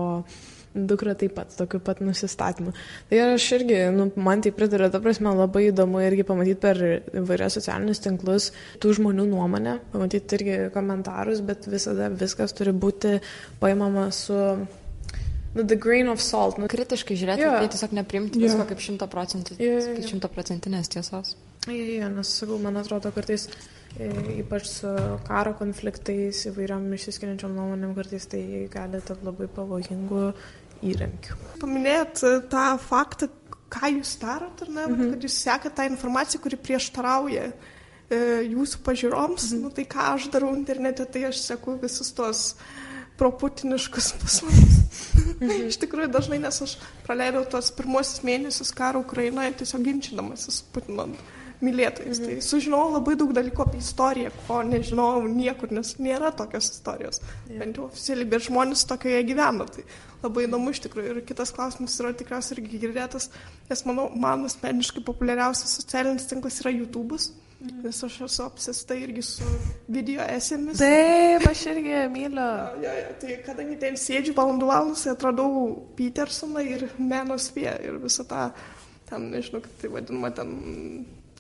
[0.76, 2.74] dukra taip pat, tokiu pat nusistatymu.
[3.10, 6.82] Tai aš irgi, nu, man tai pritariu, ta prasme, labai įdomu irgi pamatyti per
[7.22, 8.52] įvairias socialinius tinklus
[8.84, 13.18] tų žmonių nuomonę, pamatyti irgi komentarus, bet visada viskas turi būti
[13.62, 16.62] paimama su nu, the grain of salt.
[16.62, 17.60] Nu, Kritiškai žiūrėti, yeah.
[17.64, 18.52] tai tiesiog neprimti yeah.
[18.52, 20.90] visko kaip šimta procentų, yeah, yeah.
[20.94, 21.38] tiesos.
[21.68, 23.48] Yeah, nes, sakau, man atrodo, kartais
[24.00, 24.08] e,
[24.40, 24.92] ypač su
[25.28, 30.30] karo konfliktais, įvairiam išsiskiriančiam nuomonėm, kartais tai gali tapti labai pavojingu
[30.88, 31.38] įrankių.
[31.60, 33.30] Paminėjot e, tą faktą,
[33.74, 35.14] ką jūs darot, ar ne, mhm.
[35.16, 39.52] kad jūs sekate tą informaciją, kuri prieštarauja e, jūsų pažiūroms.
[39.52, 39.64] Mhm.
[39.66, 42.46] Nu, tai ką aš darau internete, tai aš seku visus tos
[43.20, 45.02] proputiniškus puslapius.
[45.38, 45.68] Mhm.
[45.68, 51.10] Iš tikrųjų dažnai, nes aš praleidau tos pirmosius mėnesius karo Ukrainoje tiesiog ginčydamasis su Putinu
[51.64, 52.20] mylėtojais.
[52.22, 52.42] Tai mhm.
[52.42, 57.22] Tai sužinojau labai daug dalykų apie istoriją, ko nežinojau niekur, nes nėra tokios istorijos.
[57.48, 57.64] Yeah.
[57.64, 59.68] Bent jau oficialiai, bet žmonės tokioje gyvena.
[59.74, 59.88] Tai
[60.24, 61.16] labai įdomu iš tikrųjų.
[61.16, 63.32] Ir kitas klausimas yra tikriausiai irgi girdėtas,
[63.72, 67.32] nes manau, man asmeniškai populiariausias socialinis tinklas yra YouTube'as.
[67.58, 67.80] Mm.
[67.88, 69.46] Nes aš esu apsista irgi su
[69.90, 70.78] video esėmis.
[70.78, 72.50] Taip, aš irgi myliu.
[72.84, 78.28] Ja, ja, tai kadangi ten sėdžiu valandų valandas, tai atradau Petersoną ir Menosfė ir visą
[78.30, 78.52] tą,
[79.10, 80.54] ten, nežinau, kaip tai vadinama, ten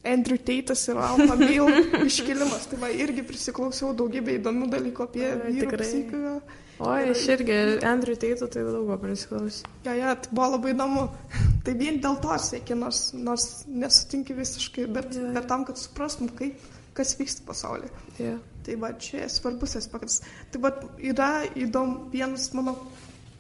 [0.06, 1.72] Andrew Teitas ir Alma Bill
[2.10, 2.70] iškilimas.
[2.72, 6.34] Tai va, irgi prisiklausiau daugybę įdomių dalykų apie vyrų psichiką.
[6.78, 7.56] Oi, aš irgi
[7.90, 9.72] Andrew Teitų tai daug prisiklausiau.
[9.88, 11.08] Ja, ja, tai buvo labai įdomu.
[11.66, 15.34] Tai vien dėl to sėki, nors, nors nesutinki visiškai, bet, ja.
[15.36, 16.62] bet tam, kad suprastum, kaip,
[16.96, 17.90] kas vyksta pasaulyje.
[18.22, 18.38] Ja.
[18.64, 20.22] Tai va, čia svarbus aspektas.
[20.54, 20.72] Tai va,
[21.04, 22.78] yra įdomu vienas mano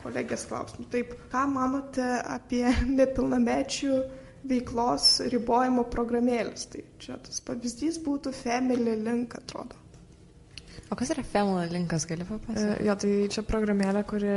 [0.01, 0.89] kolegės klausimas.
[0.91, 4.01] Taip, ką manote apie nepilnamečių
[4.47, 6.67] veiklos ribojimo programėlės.
[6.71, 9.77] Tai čia tas pavyzdys būtų Family Link, atrodo.
[10.87, 12.79] O kas yra Family Linkas, gali papasakoti?
[12.79, 14.35] Uh, jo, tai čia programėlė, kuri...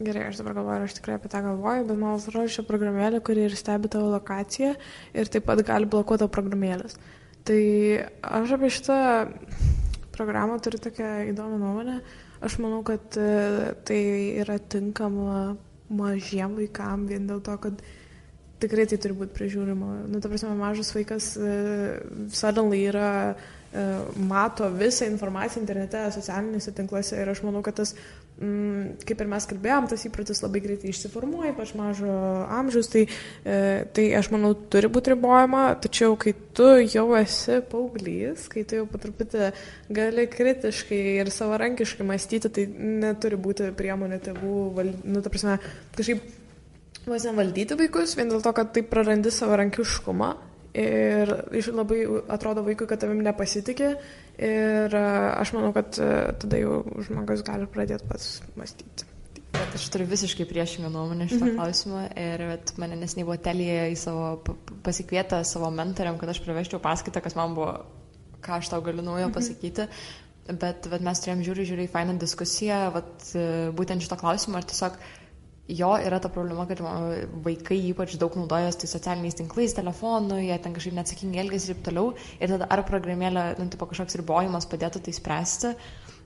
[0.00, 3.44] Gerai, aš dabar galvoju, aš tikrai apie tą galvoju, bet man atrodo, šia programėlė, kuri
[3.44, 4.70] ir stebi tavo lokaciją
[5.12, 6.96] ir taip pat gali blokuoti tavo programėlės.
[7.44, 7.60] Tai
[8.40, 8.96] aš apie šitą
[10.16, 11.98] programą turiu tokią įdomią nuomonę.
[12.40, 14.00] Aš manau, kad uh, tai
[14.40, 15.58] yra tinkama
[15.92, 17.99] mažiem vaikam vien dėl to, kad uh,
[18.60, 19.88] tikrai tai turi būti prižiūrima.
[20.10, 21.98] Nu, ta prasme, mažas vaikas uh,
[22.36, 27.94] suddenly yra, uh, mato visą informaciją internete, socialinėse tinkluose ir aš manau, kad tas,
[28.40, 32.16] mm, kaip ir mes kalbėjom, tas įprotis labai greitai išsiformuoja, ypač mažo
[32.58, 38.48] amžiaus, tai, uh, tai aš manau, turi būti ribojama, tačiau kai tu jau esi paauglys,
[38.52, 39.52] kai tu jau patruputį
[39.94, 42.66] gali kritiškai ir savarankiškai mąstyti, tai
[43.06, 44.58] neturi būti priemonė tėvų,
[45.04, 45.56] nu, ta prasme,
[45.96, 46.39] kažkaip
[47.06, 50.30] vos nevaldyti vaikus, vien dėl to, kad taip prarandi savarankiškumą
[50.78, 51.32] ir
[51.74, 53.92] labai atrodo vaikui, kad tavim nepasitikė
[54.46, 59.08] ir aš manau, kad tada jau žmogus gali pradėti pats mąstyti.
[59.50, 61.56] kad aš turiu visiškai priešingą nuomonę šitą mhm.
[61.58, 62.44] klausimą ir
[62.78, 67.54] mane nesnei buvo telėje į savo pasikvietę savo mentoriam, kad aš praveščiau paskaitą, kas man
[67.58, 67.74] buvo,
[68.44, 69.34] ką aš tau galiu naujo mhm.
[69.34, 69.88] pasakyti.
[70.50, 73.26] Bet, bet mes turėjom žiūri, žiūri fainą diskusiją, vat,
[73.76, 74.96] būtent šito klausimo, ar tiesiog
[75.78, 76.82] jo yra ta problema, kad
[77.44, 81.88] vaikai ypač daug naudojasi tai socialiniais tinklais, telefonu, jie ten kažkaip neatsakingai elgesi ir taip
[81.88, 82.12] toliau.
[82.40, 85.74] Ir tada ar programėlė, nu, tipo kažkoks ribojimas padėtų tai spręsti.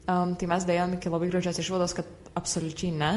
[0.05, 3.15] Um, tai mes dėjom iki labai gražios išvados, kad absoliučiai ne.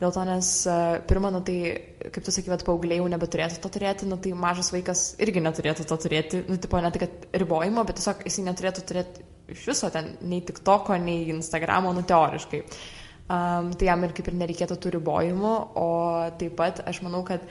[0.00, 1.56] Dėl to, nes uh, pirmą, nu tai,
[2.14, 5.98] kaip tu sakai, paaugliai jau nebeturėtų to turėti, nu tai mažas vaikas irgi neturėtų to
[6.00, 7.04] turėti, nu tipo, ne tik
[7.36, 12.06] ribojimo, bet tiesiog jisai neturėtų turėti iš viso ten nei tik toko, nei Instagramo, nu
[12.06, 12.62] teoriškai.
[13.30, 15.88] Um, tai jam ir kaip ir nereikėtų tų ribojimų, o
[16.40, 17.44] taip pat aš manau, kad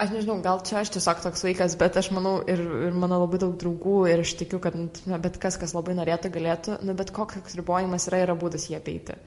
[0.00, 3.38] Aš nežinau, gal čia aš tiesiog toks vaikas, bet aš manau ir, ir mano labai
[3.42, 7.12] daug draugų ir aš tikiu, kad na, bet kas, kas labai norėtų, galėtų, nu, bet
[7.12, 9.18] koks ribojimas yra, yra būdas jį apeiti.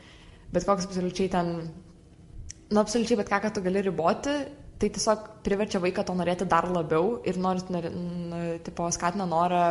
[0.56, 1.52] Bet koks absoliučiai ten,
[2.72, 4.34] nu, absoliučiai bet ką, ką tu gali riboti,
[4.82, 9.62] tai tiesiog priverčia vaiką to norėti dar labiau ir nori, nori tipo, skatina norą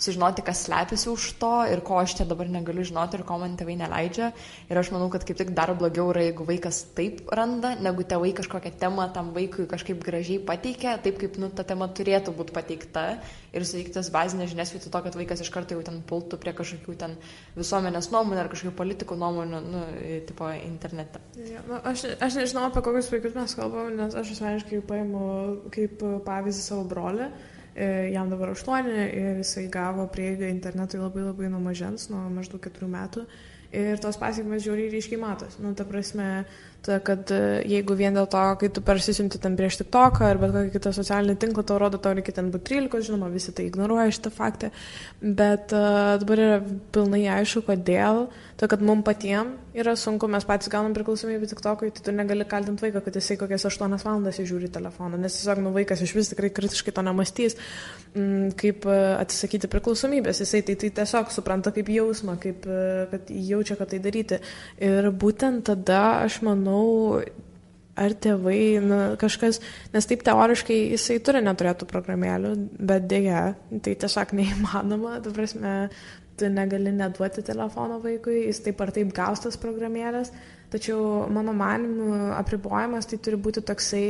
[0.00, 3.56] sužinoti, kas slepiasi už to ir ko aš čia dabar negaliu žinoti ir ko man
[3.60, 4.30] tėvai neleidžia.
[4.70, 8.32] Ir aš manau, kad kaip tik dar blogiau yra, jeigu vaikas taip randa, negu tėvai
[8.38, 13.04] kažkokią temą tam vaikui kažkaip gražiai pateikia, taip kaip nu, ta tema turėtų būti pateikta
[13.52, 16.96] ir suteiktas bazinės žinias vietoj to, kad vaikas iš karto jau ten pultų prie kažkokių
[17.00, 17.16] ten
[17.58, 19.84] visuomenės nuomonių ar kažkokių politikų nuomonių, nu,
[20.28, 21.22] tipo internete.
[21.50, 25.24] Ja, nu, aš, aš nežinau, apie kokius vaikus mes kalbame, nes aš asmeniškai paimu
[25.74, 27.30] kaip pavyzdį savo brolį.
[27.80, 32.60] E, jam dabar 8 ir jisai gavo prieigą internetui labai labai nuo mažens, nuo maždaug
[32.66, 33.24] 4 metų.
[33.80, 35.56] Ir tos pasiekmes žiūri ryškiai matos.
[35.62, 36.44] Nu, ta prasme,
[36.86, 40.54] ta, kad e, jeigu vien dėl to, kai tu persisinti ten prieš TikToką ar bet
[40.54, 44.14] kokį kitą socialinį tinklą, tau rodo, tau reikia ten būti 13, žinoma, visi tai ignoruoja
[44.16, 44.70] šitą faktą,
[45.20, 46.60] bet uh, dabar yra
[46.94, 48.28] pilnai aišku, kodėl,
[48.60, 52.82] to, kad mums patiems yra sunku, mes patys gaunam priklausomybę TikTokui, tai tu negali kaltinti
[52.82, 56.50] vaiką, kad jisai kokias 8 valandas įžiūri telefoną, nes tiesiog nu, vaikas iš vis tikrai
[56.54, 57.56] kritiškai to nemastys,
[58.14, 62.66] mm, kaip atsisakyti priklausomybės, jisai tai, tai tiesiog supranta kaip jausmą, kaip,
[63.12, 64.40] kad jaučia, kad tai daryti.
[64.82, 67.22] Ir būtent tada aš manau, manau,
[68.00, 69.60] ar tėvai, nu, kažkas,
[69.94, 73.54] nes taip teoriškai jisai turi neturėtų programėlių, bet dėja,
[73.84, 75.74] tai tiesiog neįmanoma, tu prasme,
[76.40, 80.32] tu negali neduoti telefono vaikui, jis taip ar taip gaus tas programėlės,
[80.72, 84.06] tačiau mano manimu apribojimas tai turi būti toksai,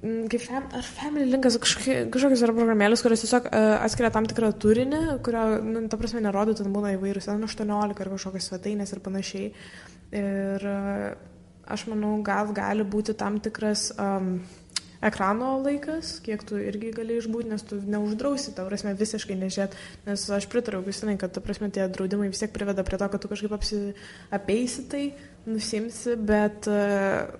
[0.00, 4.54] mm, kaip fam, ar Family Linkas, kažkokios yra programėlės, kurios tiesiog uh, atskiria tam tikrą
[4.62, 9.50] turinį, kurio, nu, ta prasme, nerodo, ten būna įvairius N18 ar kažkokios svetainės ir panašiai.
[10.16, 11.27] Ir uh,
[11.68, 14.38] aš manau, gal gali būti tam tikras um,
[15.04, 19.76] ekrano laikas, kiek tu irgi gali išbūti, nes tu neuždrausi, ta prasme, visiškai nežiūrėt,
[20.08, 23.22] nes aš pritariu, Augustinai, kad, ta prasme, tie draudimai vis tiek priveda prie to, kad
[23.22, 23.82] tu kažkaip apsi,
[24.34, 25.04] apeisi tai,
[25.46, 27.30] nusimsi, bet uh,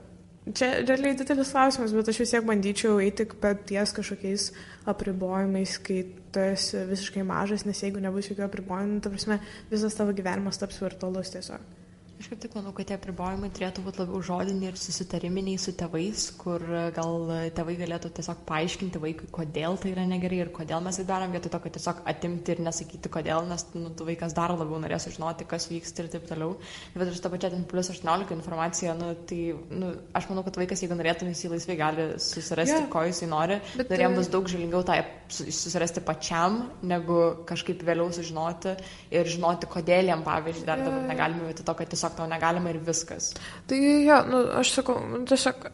[0.55, 3.27] čia realiai didelis klausimas, bet aš vis tiek bandyčiau eiti
[3.69, 4.51] ties kažkokiais
[4.88, 9.41] apribojimais, kai tu esi visiškai mažas, nes jeigu nebus jokių apribojimų, ta prasme,
[9.73, 11.78] visas tavo gyvenimas taps virtualus tiesiog.
[12.19, 16.25] Aš kaip tik manau, kad tie apribojimai turėtų būti labiau žodiniai ir susitariminiai su tėvais,
[16.41, 16.65] kur
[16.97, 21.31] gal tėvai galėtų tiesiog paaiškinti vaikui, kodėl tai yra negerai ir kodėl mes tai darom,
[21.31, 25.07] vietoj to, kad tiesiog atimti ir nesakyti kodėl, nes nu, tu vaikas dar labiau norės
[25.07, 26.57] sužinoti, kas vyksta ir taip toliau.
[26.97, 29.39] Bet aš tą pačią ten plus 18 informaciją, nu, tai
[29.79, 32.91] nu, aš manau, kad vaikas, jeigu norėtų, jis laisvai gali susirasti, yeah.
[32.91, 38.11] ko jisai nori, bet dar jam bus daug žalingiau tai susirasti pačiam, negu kažkaip vėliau
[38.17, 38.75] sužinoti
[39.15, 40.91] ir žinoti, kodėl jam, pavyzdžiui, dar yeah.
[40.91, 43.35] dabar negalime vietoj to, kad tiesiog tiesiog tau negalima ir viskas.
[43.68, 45.68] Tai jo, nu, aš sakau, nu, tiesiog,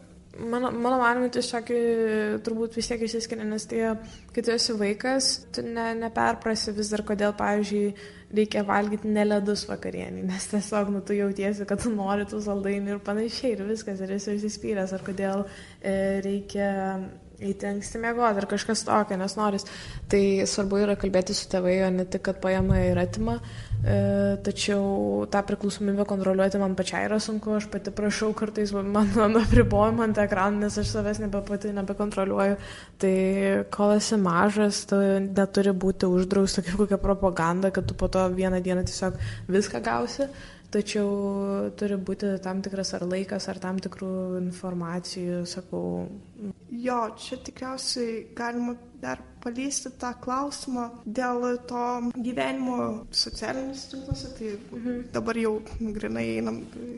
[0.51, 1.71] mano, mano manimu, tiesiog
[2.45, 3.95] turbūt vis tiek išsiskiria, nes tai,
[4.33, 7.95] kai tu esi vaikas, tu ne, neperprasi vis dar, kodėl, pavyzdžiui,
[8.35, 13.03] reikia valgyti neledus vakarienį, nes tiesiog, nu, tu jautiesi, kad tu nori tų saldainių ir
[13.05, 15.95] panašiai, ir viskas, ir esi įsispyręs, ar kodėl e,
[16.25, 16.71] reikia
[17.39, 19.65] eiti anksti miegoti ar kažkas tokio, nes noris.
[20.11, 23.39] Tai svarbu yra kalbėti su tėvai, o ne tik, kad paima ir atima.
[23.83, 30.07] E, tačiau tą priklausomybę kontroliuoti man pačiai yra sunku, aš pati prašau kartais man apribojimą
[30.07, 32.57] ant ekraną, nes aš savęs nebe pati nebekontroliuoju.
[33.03, 33.13] Tai
[33.75, 38.63] kol esi mažas, tu neturi būti uždrausta kaip kokia propaganda, kad tu po to vieną
[38.65, 39.21] dieną tiesiog
[39.53, 40.29] viską gausi
[40.75, 44.11] tačiau turi būti tam tikras ar laikas, ar tam tikrų
[44.41, 45.85] informacijų, sakau.
[46.75, 51.83] Jo, čia tikriausiai galima dar paliesti tą klausimą dėl to
[52.15, 52.77] gyvenimo
[53.13, 55.03] socialiniuose tinkluose, tai mhm.
[55.13, 55.53] dabar jau
[55.97, 56.95] grinai einam e,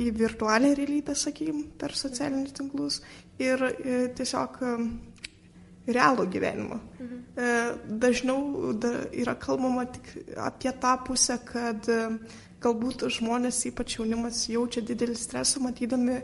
[0.00, 3.02] į virtualią realybę, sakykim, per socialinius tinklus
[3.42, 4.72] ir e, tiesiog e,
[5.92, 6.80] realų gyvenimą.
[6.96, 7.22] Mhm.
[8.00, 10.08] Dažniau da, yra kalbama tik
[10.40, 11.84] apie tą pusę, kad
[12.66, 16.20] galbūt žmonės, ypač jaunimas, jaučia didelį stresą matydami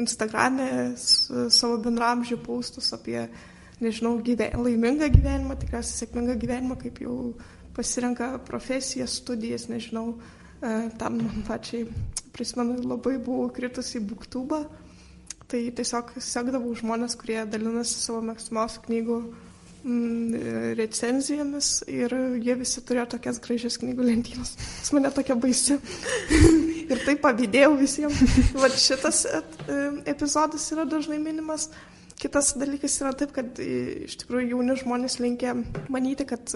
[0.00, 3.22] Instagram'e savo bendramžių paustus apie,
[3.80, 7.16] nežinau, gyven, laimingą gyvenimą, tikriausiai sėkmingą gyvenimą, kaip jau
[7.76, 10.16] pasirenka profesiją, studijas, nežinau,
[10.60, 11.86] e, tam pačiai,
[12.36, 14.64] prisimenu, labai buvau kritus į buktubą,
[15.48, 19.20] tai tiesiog sekdavau žmonės, kurie dalinasi savo mėgstamiausių knygų
[19.86, 24.56] recenzijomis ir jie visi turėjo tokias gražias knygų lentynas.
[24.82, 25.78] Jis mane tokia baisi.
[26.90, 28.22] ir tai pavydėjau visiems.
[28.58, 29.24] Vat šitas
[30.08, 31.68] epizodas yra dažnai minimas.
[32.16, 35.52] Kitas dalykas yra taip, kad iš tikrųjų jauni žmonės linkia
[35.92, 36.54] manyti, kad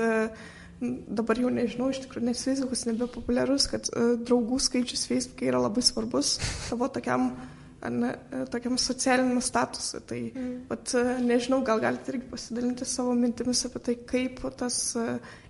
[0.80, 3.90] dabar jau nežinau, iš tikrųjų, nes Facebookas nebepopuliarus, kad
[4.24, 6.38] draugų skaičius Facebook'e yra labai svarbus
[6.70, 8.10] tavo tokiam uh, ne,
[8.52, 10.00] tokiam socialiniam statusui.
[10.06, 10.56] Tai mm.
[10.68, 14.80] pat, nežinau, gal galite irgi pasidalinti savo mintimis apie tai, kaip tas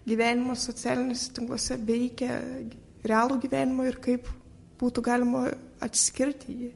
[0.07, 2.41] gyvenimas socialiniuose tinkluose veikia
[3.07, 4.29] realų gyvenimą ir kaip
[4.81, 5.47] būtų galima
[5.83, 6.75] atskirti jį.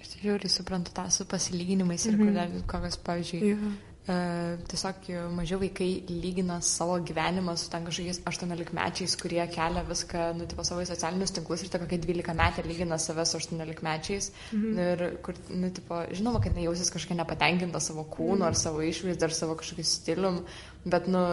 [0.00, 2.66] Aš žiūriu, suprantu tą su pasilyginimais ir mm -hmm.
[2.66, 9.16] kokios, pavyzdžiui, yeah E, tiesiog mažiau vaikai lygina savo gyvenimą su ten kažkokiais 18 mečiais,
[9.20, 13.26] kurie kelia viską, nu, tipo, savo socialinius tinklus ir ta kokia 12 metė lygina save
[13.28, 14.32] su 18 mečiais.
[14.52, 14.78] Mhm.
[14.86, 18.48] Ir kur, nu, tipo, žinoma, kad nejausis kažkokia nepatenkinta savo kūnu mhm.
[18.48, 20.42] ar savo išvaizdą ar savo kažkokiu stilium,
[20.84, 21.26] bet, nu,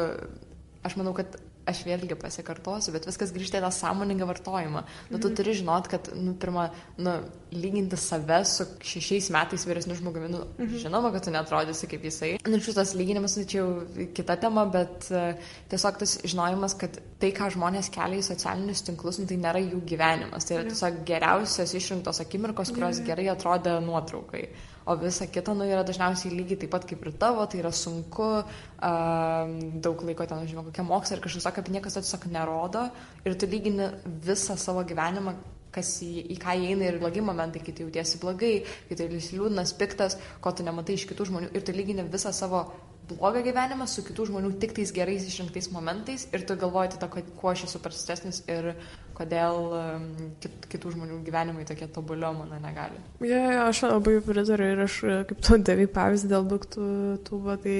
[0.84, 4.84] aš manau, kad aš vėlgi pasikartosiu, bet viskas grįžta į tą sąmoningą vartojimą.
[5.10, 5.36] Nu, tu mhm.
[5.40, 6.68] turi žinot, kad, nu, pirmą,
[7.02, 7.16] nu,
[7.52, 10.80] lyginti save su šešiais metais vyresniu žmogumi, nu, mhm.
[10.84, 12.32] žinoma, kad tu netrodysi kaip jisai.
[12.48, 17.34] Nu, šitas lyginimas, nu, čia jau kita tema, bet uh, tiesiog tas žinojimas, kad tai,
[17.36, 20.48] ką žmonės kelia į socialinius tinklus, nu, tai nėra jų gyvenimas.
[20.48, 24.48] Tai yra tiesiog geriausios išrinktos akimirkos, kurios gerai atrodo nuotraukai
[24.88, 28.30] o visa kita nu, yra dažniausiai lygiai taip pat kaip ir tavo, tai yra sunku,
[28.40, 29.52] uh,
[29.84, 32.88] daug laiko ten, žinau, kokia moksla ir kažkas tokio, apie niekas to tiesiog nerodo.
[33.28, 33.92] Ir tu lygini
[34.26, 35.36] visą savo gyvenimą
[35.78, 38.54] kas į, į ką įeina ir blogi momentai, kai tu jautiesi blogai,
[38.88, 41.52] kai tu esi liūdnas, piktas, ko tu nematai iš kitų žmonių.
[41.54, 42.64] Ir tu lygini visą savo
[43.10, 47.52] blogą gyvenimą su kitų žmonių tik tais gerais išrinktais momentais ir tu galvoji tada, kuo
[47.52, 48.74] aš esu prastesnis ir
[49.18, 50.06] kodėl um,
[50.44, 53.00] kit, kitų žmonių gyvenimai tokie tobulio mano negali.
[53.26, 56.88] Ja, ja, aš labai pritariu ir aš kaip tu davai pavyzdį dėl duktų
[57.28, 57.78] tūbo, tai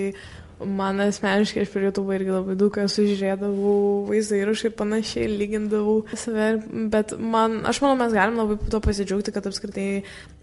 [0.58, 6.00] Man asmeniškai aš per YouTube irgi labai daug esu žiūrėdavau vaizdą įrašą ir panašiai lygindavau
[6.18, 6.48] save,
[6.94, 9.88] bet man, aš manau, mes galim labai to pasidžiaugti, kad apskritai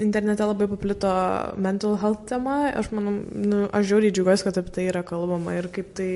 [0.05, 1.11] internete labai paplito
[1.59, 2.61] mental health tema.
[2.79, 6.11] Aš manau, nu, aš žiūriu džiugiuosi, kad apie tai yra kalbama ir kaip tai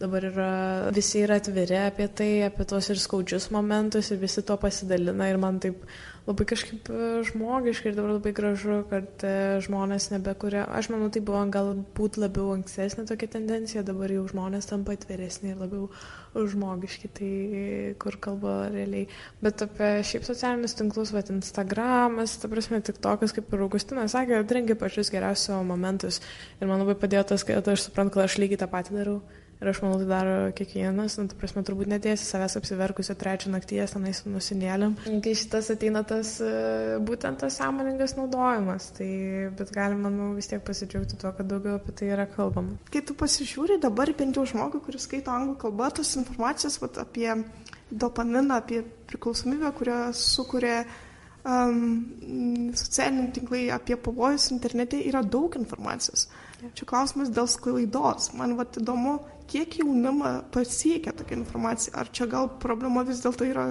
[0.00, 0.52] dabar yra,
[0.96, 5.42] visi yra atviri apie tai, apie tos ir skaudžius momentus ir visi to pasidalina ir
[5.42, 5.82] man taip
[6.28, 9.32] labai kažkaip e, žmogiškai ir dabar labai gražu, kad e,
[9.64, 14.94] žmonės nebekuria, aš manau, tai buvo galbūt labiau ankstesnė tokia tendencija, dabar jau žmonės tampa
[14.96, 15.88] atviresni ir labiau
[16.34, 17.32] žmogiški, tai
[18.02, 19.08] kur kalba realiai.
[19.42, 24.38] Bet apie šiaip socialinius tinklus, va, Instagramas, ta prasme, tik tokas, kaip ir Augustinas sakė,
[24.44, 26.20] atrenki pačius geriausius momentus
[26.60, 29.20] ir man labai padėjo tas, kad aš suprantu, kad aš lygiai tą patį darau.
[29.60, 33.92] Ir aš manau, tai daro kiekvienas, nu, ta prasme, turbūt netėsi savęs apsiverkusio trečią nakties
[33.92, 34.94] tenais nusinėlėm.
[35.20, 36.52] Kai šitas ateina tas e,
[37.04, 39.10] būtent tas sąmoningas naudojimas, tai
[39.58, 42.78] bet galima, manau, vis tiek pasidžiaugti tuo, kad daugiau apie tai yra kalbama.
[42.88, 47.28] Kai tu pasižiūri dabar bent jau žmogų, kuris skaito anglų kalbą, tos informacijos vat, apie
[47.90, 48.80] dopaminą, apie
[49.12, 50.86] priklausomybę, kurią sukuria
[51.44, 56.30] um, socialiniai tinklai apie pavojus internete, yra daug informacijos.
[56.76, 58.32] Čia klausimas dėl sklaidos.
[58.36, 59.18] Man vat įdomu,
[59.50, 61.94] kiek jaunimą pasiekia tokia informacija.
[61.98, 63.66] Ar čia gal problema vis dėlto yra,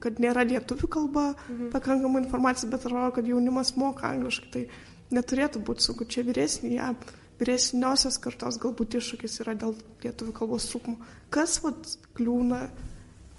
[0.00, 1.70] kad nėra lietuvių kalba mhm.
[1.74, 4.50] pakankamai informacijos, bet atrodo, kad jaunimas moka angliškai.
[4.54, 4.64] Tai
[5.16, 6.06] neturėtų būti sunku.
[6.08, 6.92] Čia vyresnė, ja,
[7.40, 11.10] vyresniosios kartos galbūt iššūkis yra dėl lietuvių kalbos trūkumo.
[11.32, 12.66] Kas vat kliūna,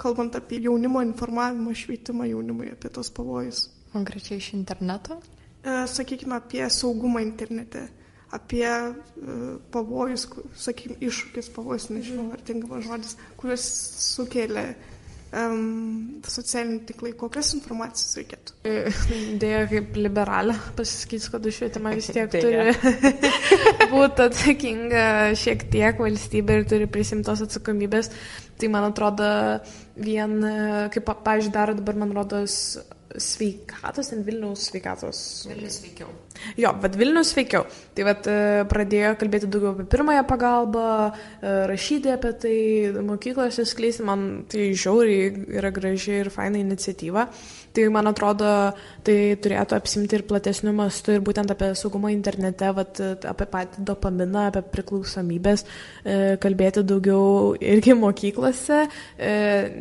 [0.01, 3.67] kalbant apie jaunimo informavimą, švietimą jaunimui apie tos pavojus?
[3.93, 5.19] Konkrečiai iš interneto?
[5.61, 7.87] E, sakykime, apie saugumą internete
[8.31, 10.27] apie uh, pavojus,
[10.63, 13.67] sakykime, iššūkis, pavojus, nežinau, ar tinkamas žodis, kuriuos
[14.05, 14.69] sukelia
[15.31, 18.55] um, socialiniai tinklai, kokias informacijas reikėtų?
[19.41, 22.71] Dėja, kaip liberalė, pasisakysiu, kad už švietimą vis tiek turi
[23.93, 25.05] būti atsakinga
[25.39, 28.11] šiek tiek valstybė ir turi prisimtos atsakomybės.
[28.61, 29.27] Tai man atrodo,
[29.97, 30.35] vien,
[30.93, 32.55] kaip, pavyzdžiui, daro dabar, man rodos,
[33.17, 35.23] sveikatos, ten Vilniaus sveikatos.
[35.49, 36.11] Vilnius sveikiau
[36.59, 37.65] Jo, bet Vilnius veikiau.
[37.95, 42.57] Tai vat, e, pradėjo kalbėti daugiau apie pirmąją pagalbą, e, rašyti apie tai,
[43.07, 47.27] mokyklose skleisti, man tai žiauriai yra graži ir faina iniciatyva.
[47.71, 48.47] Tai man atrodo,
[49.07, 54.49] tai turėtų apsimti ir platesnių mastų ir būtent apie saugumą internete, vat, apie patį dopaminą,
[54.49, 55.63] apie priklausomybės,
[56.03, 58.81] e, kalbėti daugiau irgi mokyklose,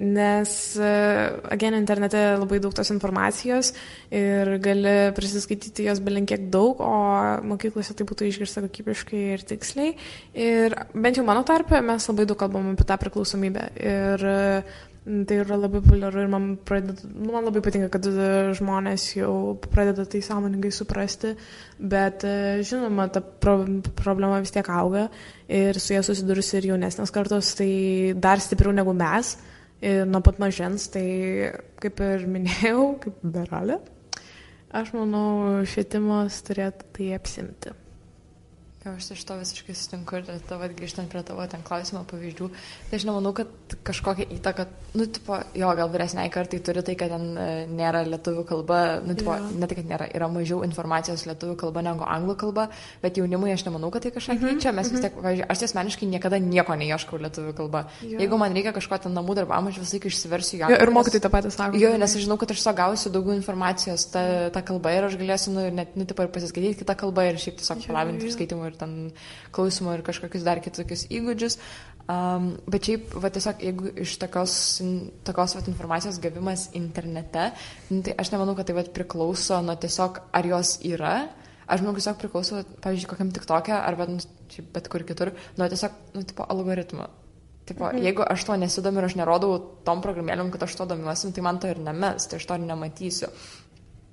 [0.01, 3.73] nes, agen, internete labai daug tos informacijos
[4.15, 6.03] ir gali prisiskaityti jos
[6.41, 9.97] belinkiek daug, o mokyklose tai būtų išgirsta kokybiškai ir tiksliai.
[10.35, 13.71] Ir bent jau mano tarpe mes labai daug kalbam apie tą priklausomybę.
[13.77, 14.27] Ir
[15.01, 18.05] Tai yra labai populiaru ir man, pradeda, nu, man labai patinka, kad
[18.55, 21.31] žmonės jau pradeda tai sąmoningai suprasti,
[21.81, 22.21] bet
[22.69, 23.65] žinoma, ta pro,
[23.97, 25.07] problema vis tiek auga
[25.49, 29.39] ir su jie susidurus ir jaunesnės kartos, tai dar stipriau negu mes
[29.81, 31.07] ir nuo pat mažens, tai
[31.81, 33.81] kaip ir minėjau, kaip beralė,
[34.71, 37.75] aš manau, švietimas turėtų tai apsimti.
[38.81, 42.47] Jo, aš iš to visiškai sutinku ir tavo grįžtant prie tavo ten klausimo pavyzdžių,
[42.89, 44.65] tai aš nemanau, kad kažkokia įtaka,
[44.97, 49.13] nu, tipo, jo, gal vyresniai kartai turi tai, kad ten e, nėra lietuvių kalba, nu,
[49.19, 49.51] tipo, yeah.
[49.61, 52.65] ne tai, kad nėra, yra mažiau informacijos lietuvių kalba negu anglų kalba,
[53.03, 54.57] bet jaunimui aš nemanau, kad tai kažką mm -hmm.
[54.57, 55.03] keičia, mes vis mhm.
[55.05, 57.85] tiek, pavyzdžiui, aš asmeniškai niekada nieko neieškau lietuvių kalba.
[58.01, 58.25] Yeah.
[58.25, 60.73] Jeigu man reikia kažko ten namų darbam, aš visai išsiversiu ją.
[60.73, 61.77] Ir mokytai tą patį sako.
[61.77, 64.25] Jo, nes aš žinau, kad aš gausiu daugiau informacijos tą,
[64.57, 67.61] tą kalbą ir aš galėsiu, nu, net, nu, tipo, ir pasiskaityti kitą kalbą ir šiaip
[67.61, 68.97] tiesiog palavinti ir skaitimą ir ten
[69.55, 71.61] klausimo ir kažkokius dar kitokius įgūdžius.
[72.11, 74.55] Um, bet šiaip, va, tiesiog, jeigu iš tokios,
[75.27, 77.51] tokios va, informacijos gavimas internete,
[77.93, 81.15] nu, tai aš nemanau, kad tai va, priklauso nuo tiesiog, ar jos yra.
[81.71, 84.19] Aš manau, tiesiog priklauso, pavyzdžiui, kokiam tik tokia, arba nu,
[84.51, 87.07] šiaip, bet kur kitur, nuo tiesiog, nu, tipo, algoritmo.
[87.71, 88.03] Tipo, mhm.
[88.03, 91.47] Jeigu aš to nesidomiu ir aš nerodau tom programėlėm, kad aš to domiuosi, nu, tai
[91.47, 93.31] man to ir nemes, tai aš to ir nematysiu.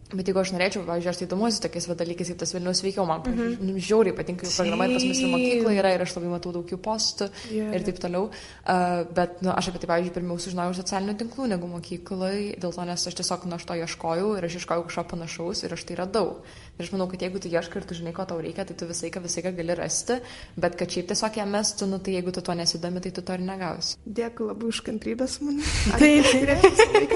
[0.08, 3.20] Bet jeigu aš norėčiau, pavyzdžiui, aš tai įdomuosi tokiais dalykais, kaip tas Vilnius veikiau, man
[3.26, 3.80] mm -hmm.
[3.88, 6.78] žiauriai patinka jų programa pas mus ir mokykla yra ir aš labai matau daug jų
[6.78, 7.74] postų yeah.
[7.76, 8.30] ir taip toliau.
[8.30, 12.72] Uh, bet nu, aš apie tai, pavyzdžiui, pirmiau sužinojau iš socialinių tinklų negu mokyklai, dėl
[12.72, 15.96] to, nes aš tiesiog nuo to ieškojau ir aš ieškojau kažko panašaus ir aš tai
[15.96, 16.40] radau.
[16.80, 18.88] Ir aš manau, kad jeigu tu ieškai ir tu žinai, ko tau reikia, tai tu
[18.88, 20.22] visai ką visai ką gali rasti,
[20.56, 23.34] bet kad šiaip tiesiog ją mestų, nu, tai jeigu tu to nesidomi, tai tu to
[23.34, 23.98] ir negausi.
[24.08, 25.60] Dėkui labai už kantrybės man.
[26.00, 27.12] Taip, taip.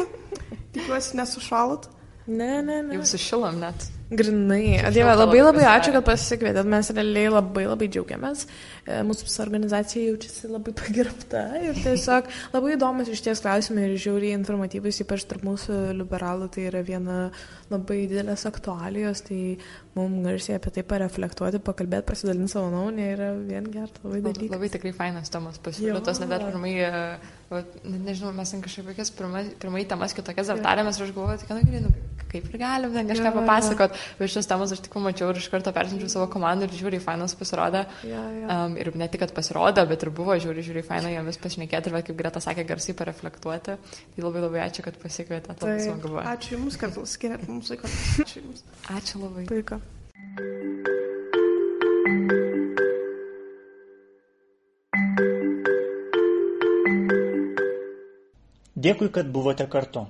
[0.73, 2.00] Tikiuosi nesušalot.
[2.31, 2.95] Ne, ne, ne.
[2.95, 3.89] Jau sušilom net.
[4.11, 4.91] Grinai.
[4.91, 6.67] Dieve, labai labai ačiū, kad pasikvietėt.
[6.67, 8.43] Mes realiai labai labai džiaugiamės.
[8.83, 14.35] E, mūsų organizacija jaučiasi labai pagerbta ir tiesiog labai įdomus iš ties klausimai ir žiauriai
[14.35, 16.49] informatyvus, ypač tarp mūsų liberalų.
[16.51, 17.17] Tai yra viena
[17.71, 19.39] labai didelės aktualijos, tai
[19.97, 24.53] mums garsiai apie tai pareflektuoti, pakalbėti, pasidalinti savo nuomonę yra vien geras labai dalykas.
[24.55, 27.61] Labai tikrai fainas temas pasiūlytos, net dar pirmai, e,
[27.91, 31.93] nežinau, mes ten kažkaip kokias pirmai, temas kitokias aptarėmės ir aš galvoju, kad, nu,
[32.31, 33.97] kaip ir galim ten kažką papasakot.
[34.19, 37.35] Bet šios temos aš tik pamačiau ir iš karto persinčiau savo komandą ir žiūri, fainas
[37.35, 37.83] pasirodė.
[38.07, 38.47] Ja, ja.
[38.55, 41.97] Um, ir ne tik, kad pasirodė, bet ir buvo žiūri, žiūri, faina jomis pašnekėti ir,
[41.97, 43.77] va, kaip Greta sakė, garsiai pareflektuoti.
[44.15, 45.75] Tai labai labai ačiū, kad pasikvietėte.
[46.31, 47.87] Ačiū Jums, kad skiriat mums laiko.
[48.23, 48.63] Ačiū Jums.
[48.89, 49.45] Ačiū labai.
[49.45, 49.77] Puiku.
[58.81, 60.07] Dėkui, kad buvote kartu.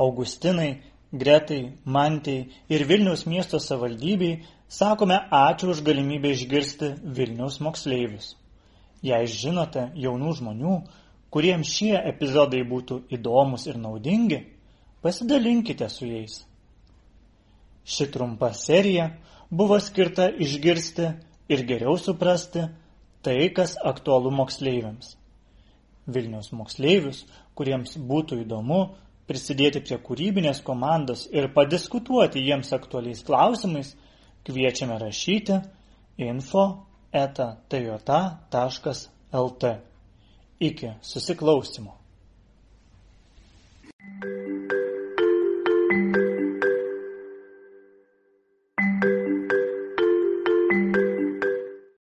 [0.00, 0.80] Augustinai,
[1.12, 2.38] Gretai, Mantai
[2.72, 8.32] ir Vilniaus miesto savivaldybei sakome ačiū už galimybę išgirsti Vilniaus moksleivius.
[9.04, 10.76] Jei žinote jaunų žmonių,
[11.30, 14.40] kuriems šie epizodai būtų įdomus ir naudingi,
[15.04, 16.45] pasidalinkite su jais.
[17.86, 19.10] Ši trumpa serija
[19.50, 21.10] buvo skirta išgirsti
[21.48, 22.66] ir geriau suprasti
[23.22, 25.14] tai, kas aktualu moksleiviams.
[26.06, 27.24] Vilniaus moksleivius,
[27.58, 28.80] kuriems būtų įdomu
[29.26, 33.94] prisidėti prie kūrybinės komandos ir padiskutuoti jiems aktualiais klausimais,
[34.46, 35.60] kviečiame rašyti
[36.22, 36.66] info
[37.12, 39.74] eta tajota.lt.
[40.60, 42.05] Iki susiklausimo.